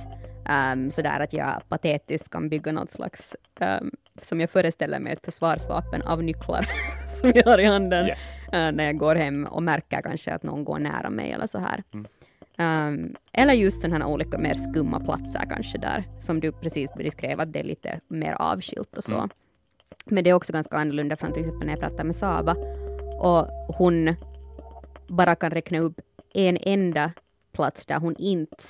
[0.73, 3.91] Um, sådär att jag patetiskt kan bygga något slags, ehm,
[4.21, 6.65] som jag föreställer mig, ett försvarsvapen av nycklar
[7.21, 8.19] som jag har i handen Yes.
[8.53, 11.57] eh, när jag går hem och märker kanske att någon går nära mig eller så
[11.59, 11.83] här.
[11.93, 12.07] Mm.
[12.59, 17.39] Um, eller just sådana här olika mer skumma platser kanske där, som du precis beskrev,
[17.39, 19.17] att det är lite mer avskilt och så.
[19.17, 19.29] Mm.
[20.05, 22.55] Men det är också ganska annorlunda från till exempel när jag pratar med Saba
[23.19, 24.15] och hon
[25.07, 26.01] bara kan räkna upp
[26.33, 27.11] en enda
[27.51, 28.63] plats där hon inte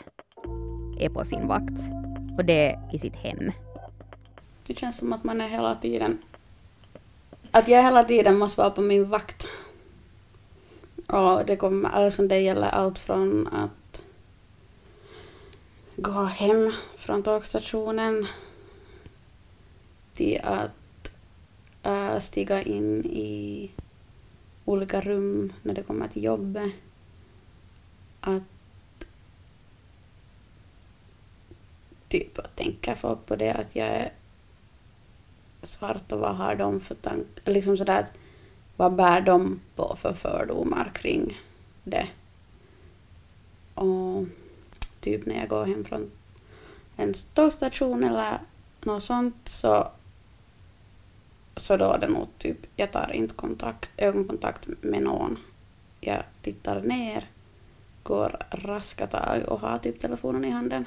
[1.00, 1.80] är på sin vakt.
[2.38, 3.52] Och det är i sitt hem.
[4.68, 6.18] Det känns som att man är hela tiden...
[7.52, 9.48] Att jag hela tiden måste vara på min vakt.
[11.08, 14.02] Och det, kommer, alltså det gäller allt från att
[15.96, 18.28] gå hem från tågstationen
[20.14, 21.12] till att
[21.84, 23.72] äh, stiga in i
[24.66, 26.72] olika rum när det kommer till jobbet.
[28.20, 28.44] Att
[32.08, 34.12] typ tänker folk på det att jag är
[35.64, 38.14] svart och vad har de för tankar, liksom sådär att
[38.78, 41.42] vad bär de på för fördomar kring
[41.84, 42.08] det.
[43.74, 44.26] Och
[45.00, 46.12] typ när jag går hem från
[46.96, 48.40] en tågstation eller
[48.82, 49.92] något sånt så
[51.56, 55.38] så då är det nog typ, jag tar inte kontakt, ögonkontakt med någon.
[56.02, 57.26] Jag tittar ner,
[58.04, 60.86] går raska tag och har typ telefonen i handen.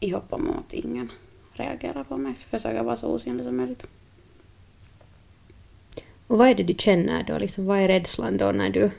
[0.00, 1.12] i hopp om att ingen
[1.56, 2.34] reagerar på mig.
[2.34, 3.86] Försöker vara så osynlig som möjligt.
[6.26, 7.38] Och vad är det du känner då?
[7.38, 8.90] Liksom, vad är rädslan då när du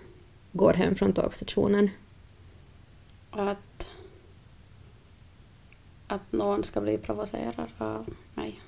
[0.52, 1.90] går hem från tågstationen?
[3.32, 3.90] Att,
[6.08, 8.62] att någon ska bli provocerad av mig.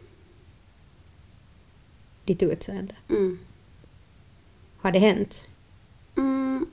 [2.25, 2.95] Ditt utseende?
[3.09, 3.39] Mm.
[4.77, 5.47] Har det hänt?
[6.17, 6.65] Mm,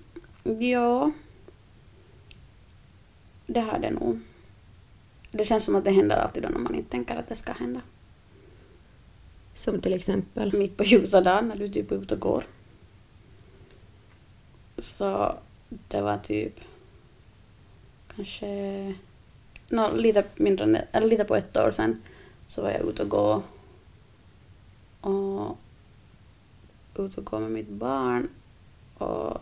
[0.60, 1.12] ja.
[3.46, 4.20] Det har det nog.
[5.36, 7.52] Det känns som att det händer alltid då när man inte tänker att det ska
[7.52, 7.80] hända.
[9.54, 10.58] Som till exempel?
[10.58, 12.44] Mitt på ljusa dagen när du typ är ute och går.
[14.78, 15.38] Så
[15.88, 16.60] det var typ
[18.16, 18.94] kanske
[19.68, 22.02] no, lite mindre eller lite på ett år sedan
[22.46, 23.42] så var jag ute och gå
[25.00, 25.56] och
[26.94, 28.28] ute och gå med mitt barn
[28.98, 29.38] och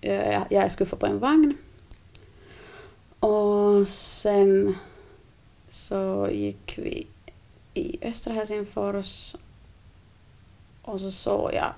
[0.00, 1.56] jag, jag skuffade på en vagn
[3.20, 4.76] och sen
[5.68, 7.06] så gick vi
[7.74, 9.36] i östra Helsingfors
[10.82, 11.72] och så såg jag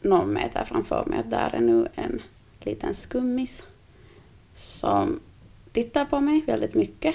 [0.00, 2.22] någon meter framför mig att där är nu en
[2.60, 3.62] liten skummis
[4.54, 5.20] som
[5.72, 7.14] tittar på mig väldigt mycket.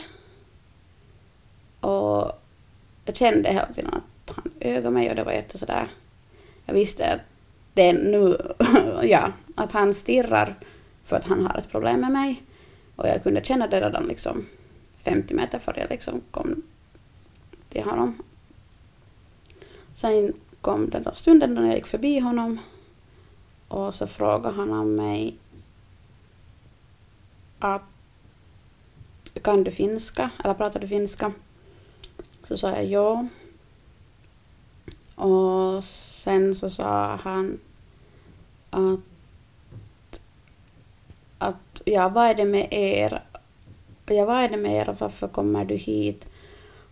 [1.80, 2.32] Och
[3.06, 5.88] jag kände hela tiden att han ögade mig och det var jätte sådär.
[6.66, 7.22] Jag visste att
[7.74, 8.38] det är nu,
[9.10, 10.56] ja, att han stirrar
[11.04, 12.44] för att han har ett problem med mig.
[12.98, 14.46] Och jag kunde känna det redan liksom
[14.98, 16.64] 50 meter före jag liksom kom
[17.70, 18.24] till honom.
[19.94, 22.60] Sen kom den där stunden då jag gick förbi honom
[23.68, 25.38] och så frågade han om mig
[27.60, 27.84] att
[29.42, 31.32] kan du finska eller pratar du finska?
[32.44, 33.28] Så sa jag ja.
[35.16, 37.60] Och sen så sa han
[38.70, 39.00] att
[41.88, 43.24] ja, vad är det med er?
[44.06, 46.32] Ja, vad är det med er och varför kommer du hit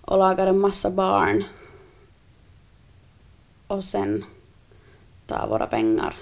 [0.02, 1.44] och lagar en massa barn
[3.68, 4.26] och sen
[5.28, 6.16] tar våra pengar?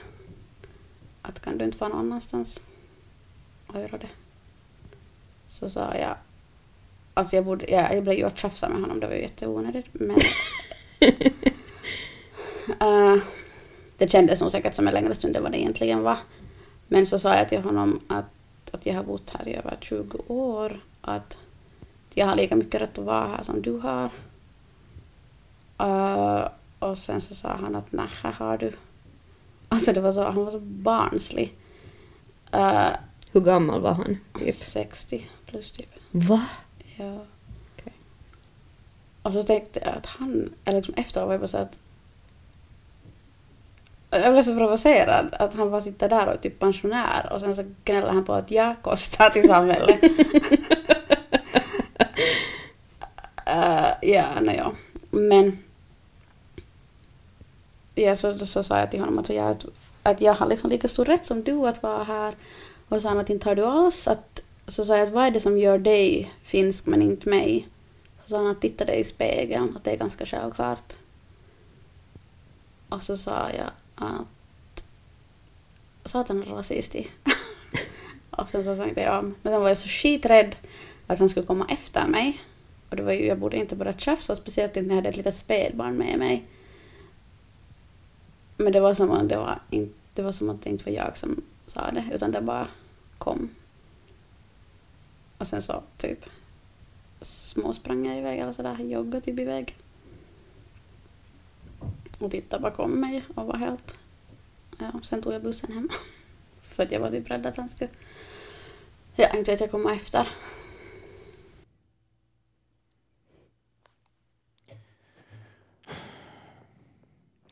[1.21, 2.62] Att kan du inte vara någon annanstans
[3.67, 4.09] och göra det?
[5.47, 6.15] Så sa jag
[7.13, 9.88] Alltså jag, borde, jag, jag blev ju att tjafsa med honom, det var ju jätteonödigt
[9.91, 10.17] men...
[12.81, 13.23] uh,
[13.97, 16.17] det kändes nog säkert som en längre stund än vad det egentligen var.
[16.88, 18.25] Men så sa jag till honom att,
[18.73, 20.79] att jag har bott här i över 20 år.
[21.01, 21.38] Att
[22.13, 24.09] jag har lika mycket rätt att vara här som du har.
[25.81, 26.47] Uh,
[26.79, 28.71] och sen så sa han att nej, här har du.
[29.69, 31.55] Alltså det var så, han var så barnslig.
[32.55, 32.89] Uh,
[33.31, 34.17] Hur gammal var han?
[34.39, 34.55] Typ?
[34.55, 35.89] 60 plus typ.
[36.12, 36.45] Va?
[36.97, 37.25] Ja.
[37.75, 37.93] Okej.
[39.21, 41.77] Och så tänkte jag att han, eller liksom efteråt var jag bara så att
[44.21, 47.56] jag blev så provocerad att han bara sitter där och är typ pensionär och sen
[47.56, 50.04] så gnäller han på att jag kostar till samhället.
[53.47, 54.73] uh, ja, nej ja.
[55.10, 55.63] Men
[57.95, 59.56] ja, så, så sa jag till honom att jag,
[60.04, 62.34] att jag har liksom lika stor rätt som du att vara här.
[62.89, 65.26] Och så sa han att inte har du alls att så sa jag att vad
[65.26, 67.67] är det som gör dig finsk men inte mig?
[68.23, 70.93] Så sa han att titta dig i spegeln, att det är ganska självklart.
[72.89, 73.69] Och så sa jag
[74.03, 74.83] att
[76.09, 76.95] satan är rasist.
[78.29, 79.35] och sen så svängde jag om.
[79.41, 80.55] Men sen var jag så skiträdd
[81.07, 82.41] att han skulle komma efter mig.
[82.89, 85.17] Och det var ju, jag borde inte börja tjafsa, speciellt inte när jag hade ett
[85.17, 86.45] litet spädbarn med mig.
[88.57, 90.91] Men det var som att det, var inte, det var som att det inte var
[90.91, 92.67] jag som sa det, utan det bara
[93.17, 93.49] kom.
[95.37, 96.25] Och sen så typ
[97.21, 99.77] småsprang jag iväg eller sådär, joggade typ iväg.
[102.19, 103.95] Och tittade bakom mig och var helt...
[104.80, 105.89] Ja, sen tog jag bussen hem.
[106.62, 107.89] För att jag var typ rädd att han skulle...
[109.15, 110.28] Ja, inte vet jag komma efter.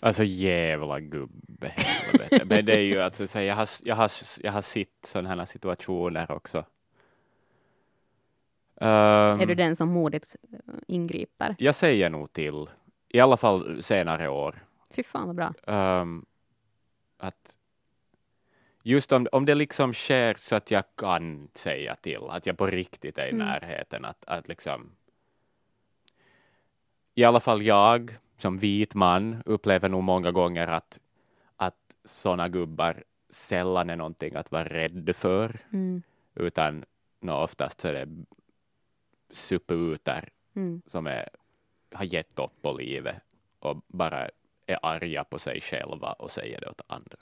[0.03, 1.73] Alltså jävla gubbe.
[2.45, 5.45] Men det är ju alltså, så jag, har, jag, har, jag har sett sådana här
[5.45, 6.65] situationer också.
[8.75, 8.87] Um,
[9.41, 11.55] Är du den som modigt eh, ingriper?
[11.57, 12.67] Jag säger nog till,
[13.13, 15.53] i alla fall senare år, Fy fan vad bra.
[16.01, 16.25] um,
[17.17, 17.55] att
[18.83, 22.65] just om, om det liksom sker så att jag kan säga till, att jag på
[22.67, 23.47] riktigt är i Mm.
[23.47, 24.91] närheten, att, att liksom
[27.15, 30.99] i alla fall jag som vit man upplever nog många gånger att,
[31.55, 36.01] att sådana gubbar sällan är någonting att vara rädd för, Mm.
[36.35, 36.85] utan
[37.19, 38.07] nå, oftast så är det
[39.29, 40.81] superuter Mm.
[40.85, 41.29] som är,
[41.93, 43.15] har gett upp på livet
[43.59, 44.29] och bara
[44.65, 47.17] är arga på sig själva och säger det åt andra.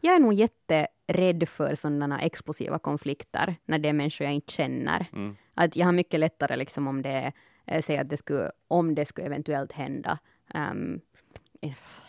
[0.00, 5.06] Jag är nog jätterädd för sådana explosiva konflikter när det är människor jag inte känner.
[5.12, 5.36] Mm.
[5.54, 7.32] Att jag har mycket lättare liksom om det,
[7.66, 10.18] eh, säg att det skulle, om det skulle eventuellt hända,
[10.54, 11.00] um,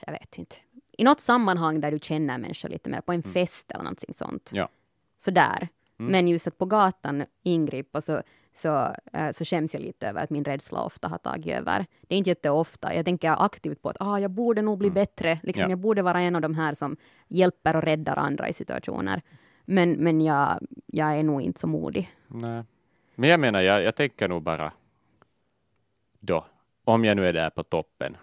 [0.06, 0.56] jag vet inte,
[0.98, 3.34] i något sammanhang där du känner människor lite mer, på en Mm.
[3.34, 4.50] fest eller någonting sånt.
[4.54, 4.70] Ja.
[5.18, 5.68] Sådär.
[6.00, 6.12] Mm.
[6.12, 8.22] Men just att på gatan ingripa så,
[8.58, 11.86] så, eh, så skäms jag lite över att min rädsla ofta har tagit över.
[12.02, 12.94] Det är inte jätteofta.
[12.96, 15.40] Jag tänker aktivt på att ah, jag borde nog bli bättre.
[15.44, 15.70] Liksom, Mm.
[15.70, 15.72] Ja.
[15.72, 16.98] Jag borde vara en av de här som
[17.28, 19.22] hjälper och räddar andra i situationer.
[19.66, 22.16] Men, men jag, jag är nog inte så modig.
[22.28, 22.64] Nej.
[23.16, 24.72] Men jag menar, jag, jag tänker nog bara
[26.20, 26.46] då,
[26.84, 28.18] om jag nu är där på toppen.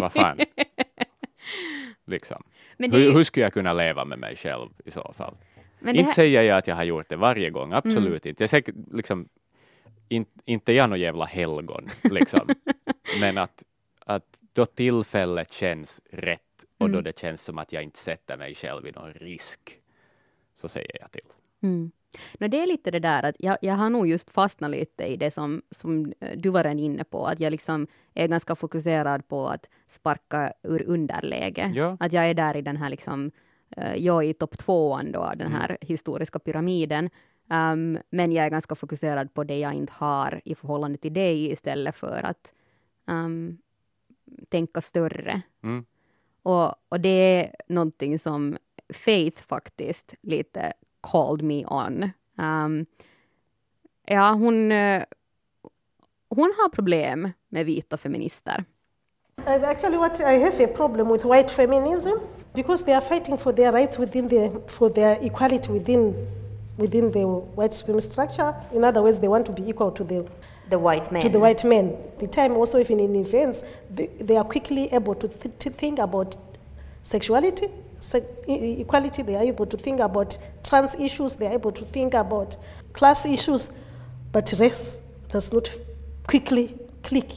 [0.00, 0.38] Vad fan.
[2.04, 2.42] Liksom.
[2.78, 5.34] Är Hur, ju- hur skulle jag kunna leva med mig själv i så fall?
[5.80, 8.28] Men Inte här, säger jag att jag har gjort det varje gång, absolut Mm.
[8.28, 8.42] inte.
[8.42, 9.28] Jag säkert, liksom,
[10.08, 12.48] in, inte jag någon jävla helgon, liksom.
[13.20, 13.62] men att,
[14.06, 17.04] att då tillfället känns rätt och då Mm.
[17.04, 19.78] det känns som att jag inte sätter mig själv i någon risk,
[20.54, 21.20] så säger jag till.
[21.62, 21.90] Mm.
[22.38, 25.16] No, det är lite det där att jag, jag har nog just fastnat lite i
[25.16, 29.28] det som, som eh, du var redan inne på, att jag liksom är ganska fokuserad
[29.28, 31.70] på att sparka ur underläge.
[31.74, 31.96] Ja.
[32.00, 33.30] Att jag är där i den här liksom,
[33.76, 35.52] jag är i topp tvåan då, den Mm.
[35.52, 37.10] här historiska pyramiden.
[37.50, 41.52] Um, men jag är ganska fokuserad på det jag inte har i förhållande till dig
[41.52, 42.52] istället för att
[43.06, 43.58] um,
[44.48, 45.42] tänka större.
[45.62, 45.84] Mm.
[46.42, 48.58] Och, och det är någonting som
[48.94, 52.10] Faith faktiskt lite called me on.
[52.36, 52.86] Um,
[54.04, 55.02] ja, hon, eh,
[56.28, 58.64] hon har problem med vita feminister.
[59.38, 62.08] I actually, what I have a problem with white feminism
[62.54, 66.26] because they are fighting for their rights within the for their equality within
[66.76, 68.54] within the white supremacist structure.
[68.72, 70.26] In other words, they want to be equal to the
[70.70, 71.22] The white men.
[71.22, 71.96] to the white men.
[72.18, 73.62] The time also, even in events,
[73.94, 76.36] they, they are quickly able to, th- to think about
[77.02, 77.68] sexuality,
[78.00, 79.22] se- equality.
[79.22, 81.36] They are able to think about trans issues.
[81.36, 82.56] They are able to think about
[82.94, 83.70] class issues,
[84.32, 84.98] but race
[85.30, 85.70] does not
[86.26, 87.30] quickly click.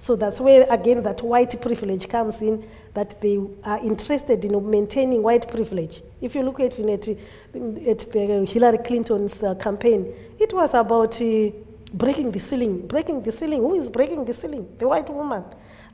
[0.00, 2.64] So that's where again that white privilege comes in.
[2.98, 6.02] That they are interested in maintaining white privilege.
[6.20, 11.50] If you look at it, at the Hillary Clinton's uh, campaign, it was about uh,
[11.94, 12.88] breaking the ceiling.
[12.88, 13.60] Breaking the ceiling.
[13.60, 14.66] Who is breaking the ceiling?
[14.78, 15.44] The white woman.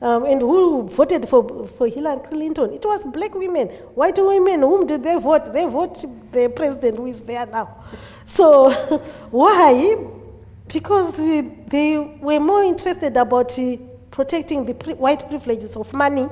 [0.01, 2.73] Um, and who voted for, for Hillary Clinton?
[2.73, 3.67] It was black women.
[3.93, 5.53] White women, whom did they vote?
[5.53, 7.83] They vote the president who is there now.
[8.25, 8.71] So
[9.29, 9.95] why?
[10.67, 13.77] Because uh, they were more interested about uh,
[14.09, 16.27] protecting the pri- white privileges of money.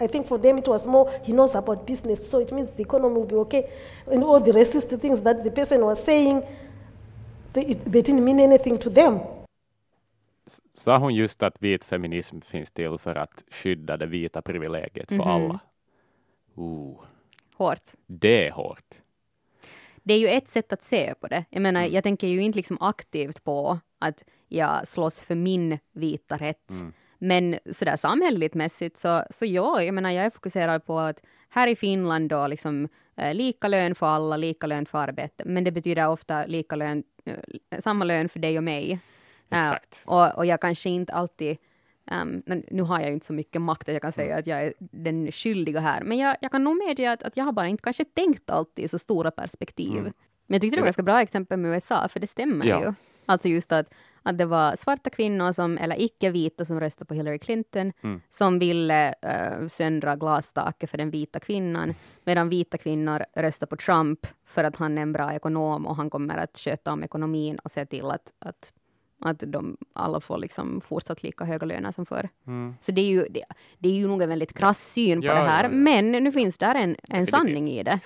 [0.00, 2.82] I think for them it was more, he knows about business, so it means the
[2.82, 3.62] economy will be okay.
[4.12, 6.42] And all the racist things that the person was saying,
[7.52, 9.18] they, it- they didn't mean anything to them.
[10.72, 15.14] Sa hon just att vit feminism finns till för att skydda det vita privilegiet för
[15.14, 15.28] Mhm.
[15.28, 15.58] alla?
[16.58, 16.96] Uh,
[17.56, 17.82] Hårt.
[18.06, 18.94] det är hårt.
[20.02, 21.44] Det är ju ett sätt att se på det.
[21.50, 21.92] Jag menar, Mm.
[21.94, 26.70] jag tänker ju inte liksom aktivt på att jag slåss för min vita rätt.
[26.70, 26.92] Mm.
[27.26, 31.68] Men sådär samhälleligt mässigt så, så ja, jag menar, jag är fokuserad på att här
[31.68, 35.42] i Finland då liksom eh, lika lön för alla, lika lön för arbete.
[35.46, 38.98] Men det betyder ofta lika lön, eh, samma lön för dig och mig.
[39.50, 40.02] Eh, Exakt.
[40.04, 41.56] och, och jag kanske inte alltid
[42.10, 44.38] Um, nu har jag ju inte så mycket makt att jag kan säga Mm.
[44.38, 47.44] att jag är den skyldiga här, men jag, jag kan nog medge att, att jag
[47.44, 49.98] har bara inte kanske tänkt alltid i så stora perspektiv.
[49.98, 50.12] Mm.
[50.46, 52.80] Men jag tyckte det var Jag ganska bra exempel med USA, för det stämmer Ja.
[52.84, 52.94] ju.
[53.26, 53.90] Alltså just att,
[54.26, 58.20] att det var svarta kvinnor, som, eller icke-vita, som röstade på Hillary Clinton, Mm.
[58.30, 64.26] som ville uh, söndra glastaket för den vita kvinnan, medan vita kvinnor röstade på Trump
[64.44, 67.70] för att han är en bra ekonom och han kommer att sköta om ekonomin och
[67.70, 68.72] se till att, att,
[69.20, 72.28] att de alla får liksom fortsatt lika höga löner som förr.
[72.46, 72.74] Mm.
[72.80, 73.42] Så det är ju, det,
[73.78, 75.76] det är ju nog en väldigt krass syn på Ja, det här, ja, ja.
[75.76, 78.00] men nu finns där en, en sanning i det.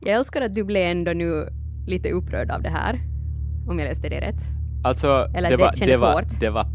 [0.00, 1.48] Jag älskar att du blev ändå nu
[1.88, 3.00] lite upprörd av det här,
[3.68, 4.53] om jag läste det rätt.
[4.84, 6.66] Alltså, Eller det, det var, det, var, det var,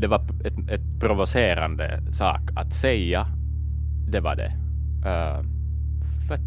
[0.00, 3.26] det var ett, ett provocerande sak att säga.
[4.08, 4.52] Det var det.
[4.98, 5.44] Uh,
[6.28, 6.40] för att,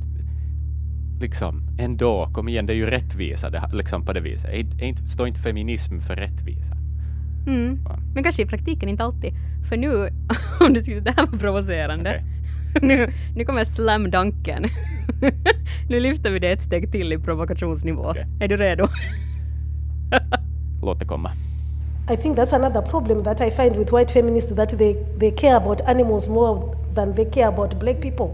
[1.19, 4.53] liksom, ändå, kom igen, det är ju rättvisa det, liksom på det viset.
[4.81, 6.73] Inte, står inte feminism för rättvisa?
[7.47, 7.79] Mm.
[8.13, 9.33] Men kanske i praktiken inte alltid.
[9.69, 10.09] För nu,
[10.59, 12.87] om du tyckte det här var provocerande, Okej.
[12.87, 14.65] nu, nu kommer slamdanken.
[15.89, 18.09] nu lyfter vi det ett steg till i provokationsnivå.
[18.09, 18.27] Okej.
[18.39, 18.87] Är du redo?
[20.85, 21.31] Låt det komma.
[22.13, 25.55] I think that's another problem that I find with white feminists that they, they care
[25.55, 28.27] about animals more than they care about black people.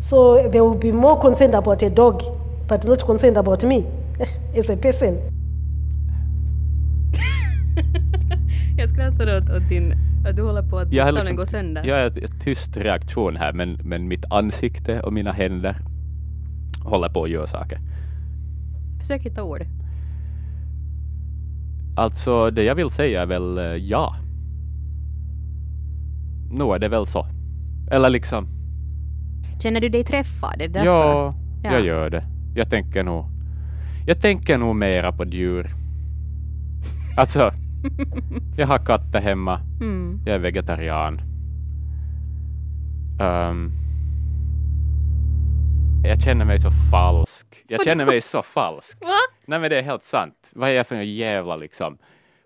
[0.00, 2.22] So they will be more concerned about a dog,
[2.68, 3.84] but not concerned about me
[4.58, 5.18] as a person.
[8.76, 9.94] jag skrattar åt, åt din,
[10.26, 11.84] att du håller på att Jag liksom, gå sönder.
[11.84, 15.76] jag har ett tyst reaktion här, men, men mitt ansikte och mina händer
[16.84, 17.78] håller på att göra saker.
[19.00, 19.62] Försök hitta ord.
[21.96, 24.16] Alltså, det jag vill säga är väl eh, ja.
[26.50, 27.26] nu är det väl så.
[27.90, 28.48] Eller liksom,
[29.62, 30.60] Känner du dig träffad?
[30.62, 31.72] Är ja, Ja.
[31.72, 32.24] jag gör det.
[32.54, 33.24] Jag tänker nog,
[34.06, 35.70] jag tänker nog mera på djur.
[37.16, 37.50] Alltså,
[38.56, 40.20] jag har katter hemma, Mm.
[40.26, 41.20] jag är vegetarian.
[43.20, 43.72] Ehm,
[46.04, 47.46] jag känner mig så falsk.
[47.68, 48.98] Jag känner mig så falsk.
[49.00, 49.16] Va?
[49.50, 50.50] Nej men det är helt sant.
[50.54, 51.98] Vad är jag för en jävla liksom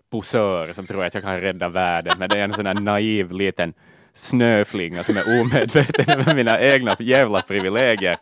[0.09, 3.31] posör som tror att jag kan rädda världen, men det är en sån här naiv
[3.31, 3.73] liten
[4.13, 8.17] snöflinga som är omedveten med mina egna jävla privilegier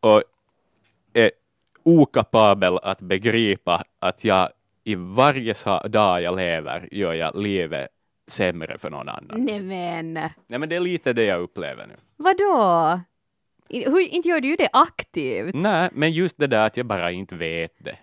[0.00, 0.22] och
[1.12, 1.30] är
[1.82, 4.48] okapabel att begripa att jag
[4.84, 5.54] i varje
[5.88, 7.88] dag jag lever gör jag livet
[8.26, 9.44] sämre för någon annan.
[9.44, 10.12] Nej men,
[10.46, 11.94] Nej men det är lite det jag upplever nu.
[12.16, 13.00] vadå?
[13.82, 15.54] Hur, inte gör du ju det aktivt.
[15.54, 17.96] Nej, men just det där att jag bara inte vet det.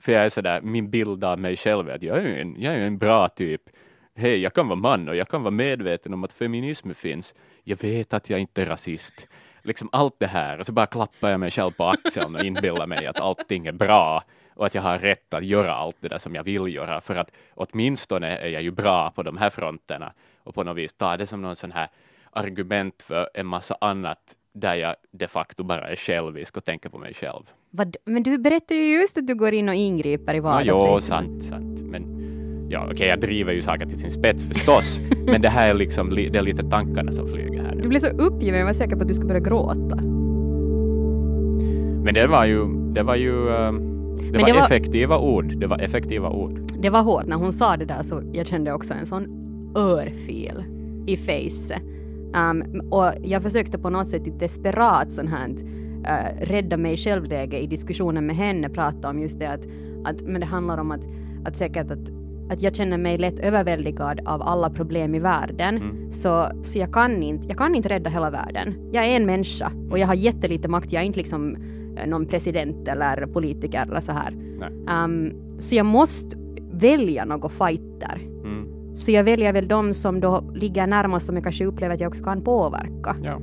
[0.00, 2.74] För jag är sådär, min bild av mig själv är att jag är en, jag
[2.74, 3.62] är en bra typ.
[4.14, 7.34] Hej, jag kan vara man och jag kan vara medveten om att feminism finns.
[7.64, 9.28] Jag vet att jag inte är rasist.
[9.62, 12.86] Liksom allt det här, och så bara klappar jag mig själv på axeln och inbillar
[12.86, 14.22] mig att allting är bra
[14.54, 17.16] och att jag har rätt att göra allt det där som jag vill göra, för
[17.16, 20.12] att åtminstone är jag ju bra på de här fronterna
[20.44, 21.88] och på något vis ta det som någon sån här
[22.30, 26.98] argument för en massa annat där jag de facto bara är självisk och tänker på
[26.98, 27.42] mig själv.
[27.70, 30.90] Vad, men du berättade ju just att du går in och ingriper i Ja, vardagslivet.
[30.94, 31.80] jo, sant, sant.
[31.82, 32.02] Men
[32.70, 36.10] ja, okej, jag driver ju saker till sin spets förstås, men det här är liksom,
[36.12, 37.88] li- det är lite tankarna som flyger här Du nu.
[37.88, 39.96] blev så uppgiven, jag var säker på att du skulle börja gråta.
[42.04, 43.76] Men det var ju, det var ju, ehm,
[44.16, 45.56] det Men var, det var- effektiva ord.
[45.60, 46.60] Det var effektiva ord.
[46.80, 49.26] Det var hårt när hon sa det där så jag kände också en sån
[49.76, 50.64] örfil
[51.06, 51.80] i face.
[52.34, 57.58] Um, och jag försökte på något sätt i desperat sån här uh, rädda mig själv-läge
[57.58, 59.66] i diskussionen med henne prata om just det att,
[60.04, 61.02] att men det handlar om att,
[61.44, 62.08] att säkert att
[62.50, 65.76] att jag känner mig lätt överväldigad av alla problem i världen.
[65.76, 66.12] Mm.
[66.12, 68.90] Så, så jag, kan inte, jag kan inte rädda hela världen.
[68.92, 70.92] Jag är en människa och jag har jättelite makt.
[70.92, 71.56] Jag är inte liksom
[71.96, 74.32] eh, någon president eller politiker eller så här.
[75.04, 76.36] Um, så jag måste
[76.72, 78.20] välja något fighter.
[78.98, 82.08] Så jag väljer väl de som då ligger närmast som jag kanske upplever att jag
[82.08, 83.16] också kan påverka.
[83.22, 83.38] Ja.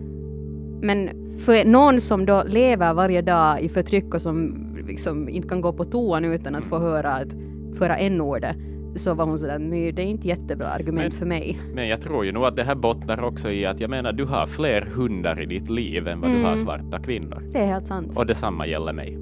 [0.81, 4.55] Men för någon som då lever varje dag i förtryck och som
[4.87, 7.35] liksom inte kan gå på toan utan att få höra att
[7.77, 8.55] föra n-ordet
[8.95, 11.59] så var hon sådär, "My, det är inte jättebra argument Men- för mig.
[11.73, 14.25] Men jag tror ju nog att det här bottnar också i att jag menar, du
[14.25, 16.45] har fler hundar i ditt liv än vad du Mm.
[16.45, 17.43] har svarta kvinnor.
[17.53, 18.17] Det är helt sant.
[18.17, 19.17] Och detsamma gäller mig.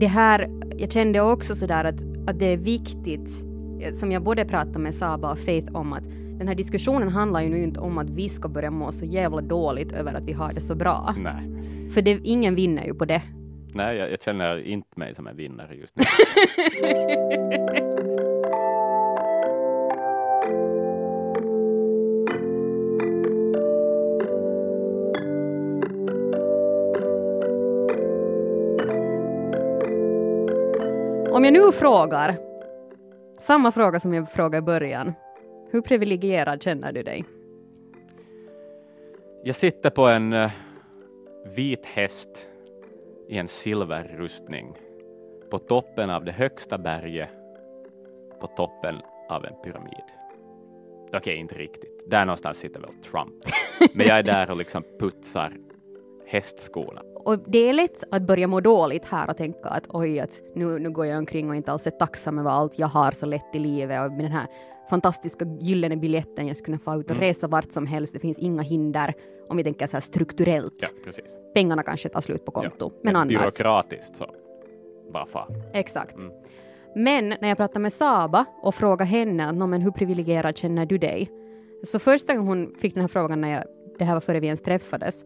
[0.00, 3.44] det här, jag kände också sådär att, att det är viktigt,
[3.94, 6.04] som jag både pratade med Saba och Faith om, att
[6.38, 9.40] den här diskussionen handlar ju nu inte om att vi ska börja må så jävla
[9.40, 11.14] dåligt över att vi har det så bra.
[11.18, 13.22] Nej, För det, ingen vinner ju på det.
[13.74, 16.04] Nej jag, jag känner inte mig som en vinnare just nu.
[31.32, 32.47] Om jag nu frågar,
[33.48, 35.14] samma fråga som jag frågade i början,
[35.70, 37.24] hur privilegierad känner du dig?
[39.44, 40.50] Jag sitter på en eh,
[41.56, 42.46] vit häst
[43.28, 44.76] i en silverrustning
[45.50, 47.28] på toppen av det högsta berget
[48.40, 48.96] på toppen
[49.28, 50.04] av en pyramid.
[51.12, 52.10] Okej, inte riktigt.
[52.10, 53.44] Där någonstans sitter väl Trump.
[53.94, 55.52] Men jag är där och liksom putsar
[56.26, 57.02] hästskorna.
[57.24, 60.78] Och det är lätt att börja må dåligt här och tänka att oj, att nu,
[60.78, 63.54] nu går jag omkring och inte alls är tacksam över allt jag har så lätt
[63.54, 64.46] i livet och med den här
[64.90, 67.20] fantastiska gyllene biljetten jag skulle kunna få ut och Mm.
[67.28, 68.12] resa vart som helst.
[68.14, 69.14] Det finns inga hinder
[69.48, 70.74] om vi tänker så här strukturellt.
[71.06, 71.12] Ja.
[71.54, 73.28] Pengarna kanske tar slut på konto, men annars.
[73.28, 74.26] Byråkratiskt så.
[75.12, 75.62] Bara fan.
[75.72, 76.18] Exakt.
[76.18, 76.30] Mm.
[76.94, 80.98] Men när jag pratade med Saba och frågade henne "Nå, men hur privilegierad känner du
[80.98, 81.30] dig?
[81.82, 83.64] Så första gången hon fick den här frågan, när jag,
[83.98, 85.24] det här var före vi ens träffades,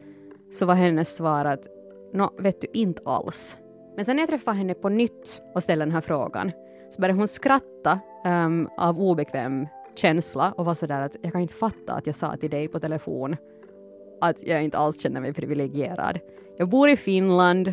[0.53, 1.66] så var hennes svar att
[2.12, 3.58] Nå, vet du, inte alls.
[3.96, 6.52] Men sen när jag träffade henne på nytt och ställde den här frågan
[6.90, 11.54] så började hon skratta ehm, av obekväm känsla och var sådär att jag kan inte
[11.54, 13.36] fatta att jag sa till dig på telefon
[14.20, 16.18] att jag inte alls känner mig privilegierad.
[16.56, 17.72] Jag bor i Finland,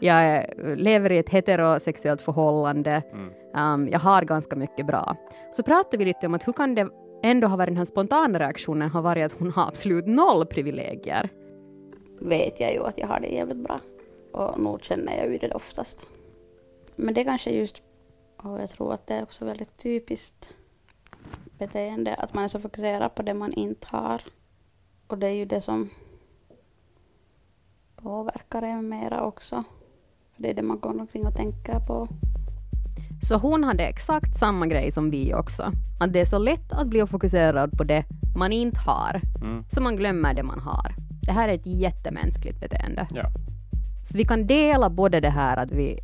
[0.00, 0.44] jag
[0.76, 3.74] lever i ett heterosexuellt förhållande, Mm.
[3.82, 5.16] um, jag har ganska mycket bra.
[5.52, 6.88] Så pratade vi lite om att hur kan det
[7.22, 11.28] ändå ha varit den här spontana reaktionen har varit att hon har absolut noll privilegier.
[12.20, 13.80] Vet jag ju att jag har det jävligt bra.
[14.32, 16.06] Och nog känner jag ju det oftast.
[16.96, 17.82] Men det är kanske just,
[18.36, 20.50] och jag tror att det är också väldigt typiskt
[21.58, 24.22] beteende, att man är så fokuserad på det man inte har.
[25.06, 25.90] Och det är ju det som
[27.96, 29.64] påverkar en mera också.
[30.34, 32.08] För det är det man går omkring och tänker på.
[33.22, 35.72] Så hon hade exakt samma grej som vi också.
[36.00, 38.04] Att det är så lätt att bli fokuserad på det
[38.36, 39.64] man inte har, Mm.
[39.72, 40.94] så man glömmer det man har.
[41.26, 43.06] Det här är ett jättemänskligt beteende.
[43.14, 43.30] Ja.
[44.02, 45.98] Så vi kan dela både det här att vi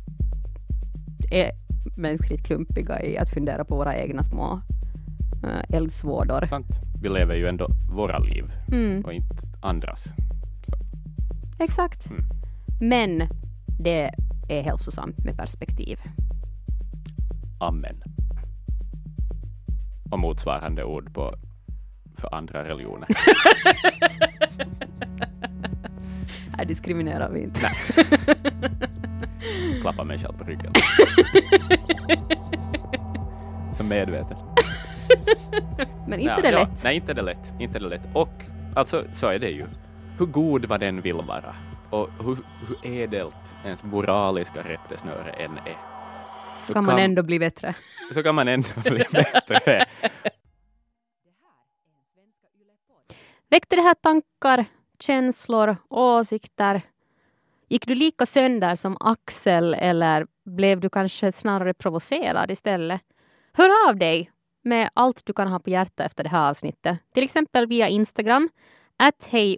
[1.31, 1.51] är
[1.97, 4.61] mänskligt klumpiga i att fundera på våra egna små
[5.43, 6.45] äh, eldsvådor.
[6.45, 6.67] Sant.
[7.01, 10.03] Vi lever ju ändå våra liv Mm, och inte andras.
[10.63, 10.73] Så,
[11.63, 12.09] exakt.
[12.09, 12.23] Mm.
[12.81, 13.29] Men
[13.79, 14.11] det
[14.49, 15.99] är hälsosamt med perspektiv.
[17.59, 18.03] amen.
[20.11, 21.35] Och motsvarande ord på
[22.17, 23.07] för andra religioner.
[26.57, 27.61] Här diskriminerar vi inte.
[29.81, 30.73] Klappa mig själv på ryggen.
[33.73, 34.37] Så medvetet.
[36.07, 36.83] Men inte Ja, det ja, lätt.
[36.83, 37.53] Nej, inte det lätt.
[37.59, 38.01] Inte det lätt.
[38.13, 38.43] Och
[38.75, 39.65] alltså, så är det ju.
[40.19, 41.55] Hur god vad den vill vara
[41.89, 42.37] och hur,
[42.67, 43.35] hur ädelt
[43.65, 45.77] ens moraliska rättesnöre än är.
[46.67, 47.75] Så kan man ändå bli bättre.
[48.13, 49.85] så kan man ändå bli bättre.
[53.49, 54.65] Väckte det här tankar,
[55.03, 56.81] känslor, åsikter?
[57.69, 63.01] Gick du lika sönder som Axel eller blev du kanske snarare provocerad istället?
[63.53, 64.31] Hör av dig
[64.63, 66.97] med allt du kan ha på hjärtat efter det här avsnittet.
[67.13, 68.49] Till exempel via Instagram,
[68.97, 69.57] att hej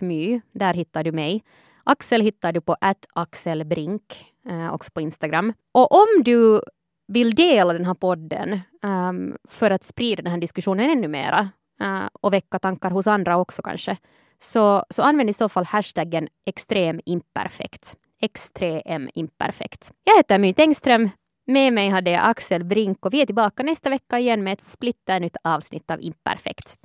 [0.00, 1.44] my, där hittar du mig.
[1.84, 5.52] Axel hittar du på att axelbrink, eh, också på Instagram.
[5.72, 6.60] Och om du
[7.06, 11.48] vill dela den här podden um, för att sprida den här diskussionen ännu mera
[11.82, 13.96] uh, och väcka tankar hos andra också kanske,
[14.38, 17.96] så, så använd i så fall hashtaggen extremimperfekt.
[18.20, 19.92] Extremimperfekt.
[20.04, 21.10] Jag heter My Tengström.
[21.46, 24.64] Med mig hade jag Axel Brink och vi är tillbaka nästa vecka igen med ett
[24.64, 26.76] splitternytt avsnitt av Imperfekt.